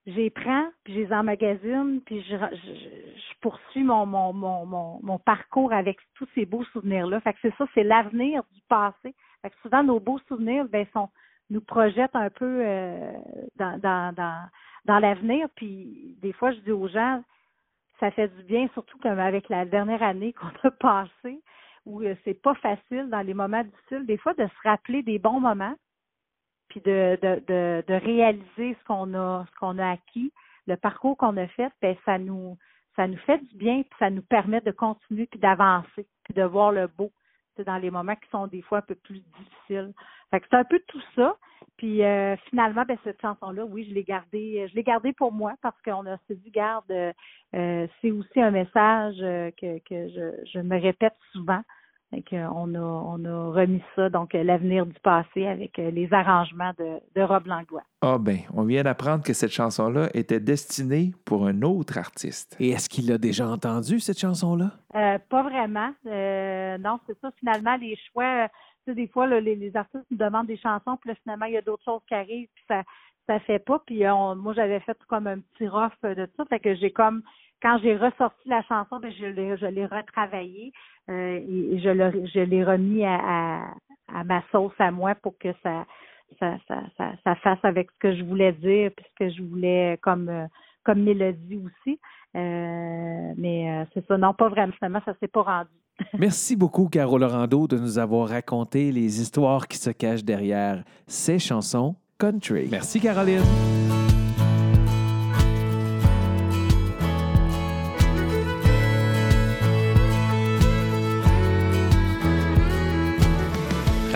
les 0.06 0.30
prends, 0.30 0.68
puis 0.84 0.94
je 0.94 1.00
les 1.00 1.12
emmagasine, 1.12 2.00
puis 2.04 2.22
je, 2.22 2.36
je, 2.36 2.72
je 2.74 3.38
poursuis 3.40 3.82
mon, 3.82 4.06
mon, 4.06 4.32
mon, 4.32 4.66
mon, 4.66 5.00
mon 5.02 5.18
parcours 5.18 5.72
avec 5.72 5.98
tous 6.14 6.28
ces 6.34 6.46
beaux 6.46 6.64
souvenirs-là. 6.64 7.20
Fait 7.20 7.32
que 7.34 7.38
c'est 7.42 7.54
ça, 7.56 7.66
c'est 7.74 7.84
l'avenir 7.84 8.42
du 8.52 8.60
passé. 8.68 9.14
Fait 9.42 9.50
que 9.50 9.56
souvent, 9.62 9.82
nos 9.82 10.00
beaux 10.00 10.18
souvenirs, 10.28 10.66
ben, 10.68 10.86
sont, 10.92 11.10
nous 11.50 11.60
projettent 11.60 12.16
un 12.16 12.30
peu 12.30 12.62
euh, 12.64 13.12
dans, 13.56 13.78
dans, 13.78 14.14
dans, 14.14 14.48
dans 14.86 14.98
l'avenir. 14.98 15.48
Puis 15.54 16.16
des 16.22 16.32
fois, 16.32 16.52
je 16.52 16.60
dis 16.60 16.72
aux 16.72 16.88
gens, 16.88 17.22
ça 17.98 18.10
fait 18.10 18.28
du 18.28 18.42
bien, 18.44 18.68
surtout 18.72 18.98
comme 18.98 19.18
avec 19.18 19.48
la 19.48 19.66
dernière 19.66 20.02
année 20.02 20.32
qu'on 20.62 20.68
a 20.68 20.70
passée, 20.70 21.40
où 21.86 22.02
euh, 22.02 22.14
c'est 22.24 22.40
pas 22.40 22.54
facile 22.54 23.08
dans 23.10 23.20
les 23.20 23.34
moments 23.34 23.64
difficiles, 23.64 24.06
des 24.06 24.16
fois 24.16 24.34
de 24.34 24.46
se 24.46 24.68
rappeler 24.68 25.02
des 25.02 25.18
bons 25.18 25.40
moments, 25.40 25.74
puis 26.70 26.80
de, 26.80 27.18
de, 27.20 27.42
de, 27.46 27.84
de 27.86 27.94
réaliser 27.94 28.76
ce 28.80 28.84
qu'on 28.86 29.12
a 29.14 29.44
ce 29.46 29.58
qu'on 29.58 29.78
a 29.78 29.90
acquis, 29.90 30.32
le 30.66 30.76
parcours 30.76 31.16
qu'on 31.18 31.36
a 31.36 31.46
fait, 31.48 31.70
ben 31.82 31.94
ça 32.06 32.18
nous 32.18 32.56
ça 32.96 33.06
nous 33.06 33.18
fait 33.18 33.38
du 33.38 33.56
bien, 33.56 33.82
puis 33.82 33.98
ça 33.98 34.10
nous 34.10 34.22
permet 34.22 34.60
de 34.62 34.70
continuer 34.70 35.26
puis 35.26 35.38
d'avancer, 35.38 36.06
puis 36.24 36.34
de 36.34 36.42
voir 36.42 36.72
le 36.72 36.86
beau 36.86 37.12
dans 37.64 37.76
les 37.76 37.90
moments 37.90 38.16
qui 38.16 38.28
sont 38.30 38.46
des 38.46 38.62
fois 38.62 38.78
un 38.78 38.82
peu 38.82 38.94
plus 38.94 39.22
difficiles. 39.38 39.92
Fait 40.30 40.40
que 40.40 40.46
c'est 40.50 40.56
un 40.56 40.64
peu 40.64 40.80
tout 40.86 41.02
ça. 41.14 41.36
Puis 41.76 42.04
euh, 42.04 42.36
finalement, 42.48 42.84
ben, 42.86 42.96
cette 43.04 43.20
chanson-là, 43.20 43.64
oui, 43.64 43.86
je 43.88 43.94
l'ai 43.94 44.04
gardée, 44.04 44.66
je 44.68 44.74
l'ai 44.74 44.82
gardée 44.82 45.12
pour 45.12 45.32
moi 45.32 45.54
parce 45.62 45.80
qu'on 45.82 46.06
a 46.06 46.16
se 46.28 46.32
dit, 46.32 46.50
garde, 46.50 46.90
euh, 46.90 47.86
c'est 48.00 48.10
aussi 48.10 48.40
un 48.40 48.50
message 48.50 49.16
euh, 49.20 49.50
que, 49.52 49.78
que 49.80 50.08
je, 50.08 50.44
je 50.52 50.60
me 50.60 50.80
répète 50.80 51.16
souvent. 51.32 51.62
Fait 52.10 52.22
que, 52.22 52.34
on 52.36 52.74
a 52.74 52.80
on 52.80 53.24
a 53.24 53.52
remis 53.52 53.82
ça, 53.94 54.10
donc 54.10 54.34
euh, 54.34 54.42
l'avenir 54.42 54.84
du 54.84 54.98
passé 55.00 55.46
avec 55.46 55.78
euh, 55.78 55.92
les 55.92 56.12
arrangements 56.12 56.72
de, 56.76 56.98
de 57.14 57.22
Rob 57.22 57.46
Langlois. 57.46 57.84
Ah 58.02 58.18
ben, 58.18 58.38
on 58.52 58.64
vient 58.64 58.82
d'apprendre 58.82 59.22
que 59.22 59.32
cette 59.32 59.52
chanson-là 59.52 60.08
était 60.12 60.40
destinée 60.40 61.12
pour 61.24 61.46
un 61.46 61.62
autre 61.62 61.98
artiste. 61.98 62.56
Et 62.58 62.70
est-ce 62.70 62.88
qu'il 62.88 63.12
a 63.12 63.18
déjà 63.18 63.46
entendu 63.48 64.00
cette 64.00 64.18
chanson-là? 64.18 64.72
Euh, 64.96 65.18
pas 65.28 65.42
vraiment. 65.44 65.90
Euh, 66.06 66.78
non, 66.78 66.98
c'est 67.06 67.16
ça. 67.20 67.30
Finalement, 67.38 67.76
les 67.76 67.96
choix, 68.12 68.48
tu 68.48 68.90
sais, 68.90 68.94
des 68.96 69.06
fois, 69.06 69.28
là, 69.28 69.38
les, 69.40 69.54
les 69.54 69.76
artistes 69.76 70.04
nous 70.10 70.16
demandent 70.18 70.48
des 70.48 70.56
chansons, 70.58 70.96
puis 71.00 71.10
là, 71.10 71.14
finalement, 71.22 71.46
il 71.46 71.52
y 71.52 71.58
a 71.58 71.62
d'autres 71.62 71.84
choses 71.84 72.00
qui 72.08 72.14
arrivent, 72.14 72.48
puis 72.54 72.64
ça 72.68 72.82
ça 73.28 73.38
fait 73.38 73.60
pas. 73.60 73.80
Puis 73.86 74.04
on- 74.08 74.34
moi, 74.34 74.52
j'avais 74.54 74.80
fait 74.80 74.98
comme 75.06 75.28
un 75.28 75.38
petit 75.38 75.68
rough 75.68 75.92
de 76.02 76.28
ça. 76.36 76.44
Fait 76.46 76.58
que 76.58 76.74
j'ai 76.74 76.90
comme 76.90 77.22
quand 77.62 77.78
j'ai 77.82 77.96
ressorti 77.96 78.48
la 78.48 78.62
chanson, 78.62 79.00
ben, 79.00 79.12
je 79.12 79.26
l'ai 79.26 79.56
je 79.56 79.66
l'ai 79.66 79.86
retravaillée 79.86 80.72
euh, 81.10 81.38
et, 81.38 81.78
je 81.78 81.88
l'ai 81.90 82.26
je 82.28 82.40
l'ai 82.40 82.64
remis 82.64 83.04
à, 83.04 83.18
à, 83.18 83.74
à 84.14 84.24
ma 84.24 84.42
sauce 84.52 84.72
à 84.78 84.90
moi 84.90 85.14
pour 85.14 85.36
que 85.38 85.48
ça 85.62 85.86
ça, 86.38 86.56
ça, 86.68 86.82
ça, 86.96 87.12
ça 87.24 87.34
fasse 87.36 87.58
avec 87.64 87.90
ce 87.90 87.98
que 87.98 88.16
je 88.16 88.22
voulais 88.22 88.52
dire, 88.52 88.90
puis 88.96 89.04
ce 89.10 89.24
que 89.24 89.30
je 89.30 89.42
voulais 89.42 89.98
comme 90.02 90.28
euh, 90.28 90.46
comme 90.84 91.02
mélodie 91.02 91.56
aussi. 91.56 91.98
Euh, 92.36 93.32
mais 93.36 93.70
euh, 93.70 93.84
c'est 93.92 94.06
ça, 94.06 94.16
non, 94.16 94.34
pas 94.34 94.48
vraiment. 94.48 94.72
Finalement, 94.78 95.02
ça 95.04 95.14
s'est 95.20 95.28
pas 95.28 95.42
rendu. 95.42 95.70
Merci 96.18 96.56
beaucoup, 96.56 96.88
Caro 96.88 97.18
Lorando, 97.18 97.66
de 97.66 97.76
nous 97.76 97.98
avoir 97.98 98.28
raconté 98.28 98.92
les 98.92 99.20
histoires 99.20 99.68
qui 99.68 99.76
se 99.76 99.90
cachent 99.90 100.24
derrière 100.24 100.82
ces 101.06 101.38
chansons 101.38 101.96
country. 102.18 102.68
Merci, 102.70 103.00
Caroline. 103.00 103.89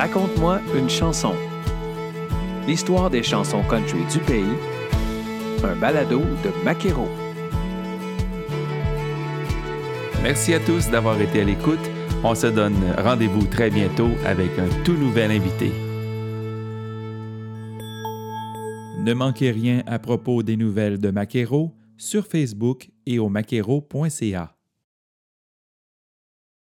Raconte-moi 0.05 0.61
une 0.77 0.91
chanson. 0.91 1.33
L'histoire 2.67 3.09
des 3.09 3.23
chansons 3.23 3.63
country 3.63 4.01
du 4.13 4.19
pays. 4.19 4.55
Un 5.63 5.77
balado 5.77 6.21
de 6.21 6.63
Maquero. 6.63 7.09
Merci 10.23 10.53
à 10.53 10.61
tous 10.61 10.91
d'avoir 10.91 11.19
été 11.19 11.41
à 11.41 11.45
l'écoute. 11.45 11.81
On 12.23 12.35
se 12.35 12.49
donne 12.49 12.77
rendez-vous 12.99 13.47
très 13.47 13.71
bientôt 13.71 14.11
avec 14.27 14.51
un 14.59 14.69
tout 14.85 14.93
nouvel 14.93 15.31
invité. 15.31 15.73
Ne 18.99 19.15
manquez 19.15 19.53
rien 19.53 19.83
à 19.87 19.99
propos 19.99 20.43
des 20.43 20.59
nouvelles 20.59 20.99
de 20.99 21.11
Maquero 21.11 21.73
sur 21.97 22.27
Facebook 22.27 22.91
et 23.07 23.19
au 23.19 23.31
maquero.ca. 23.31 24.54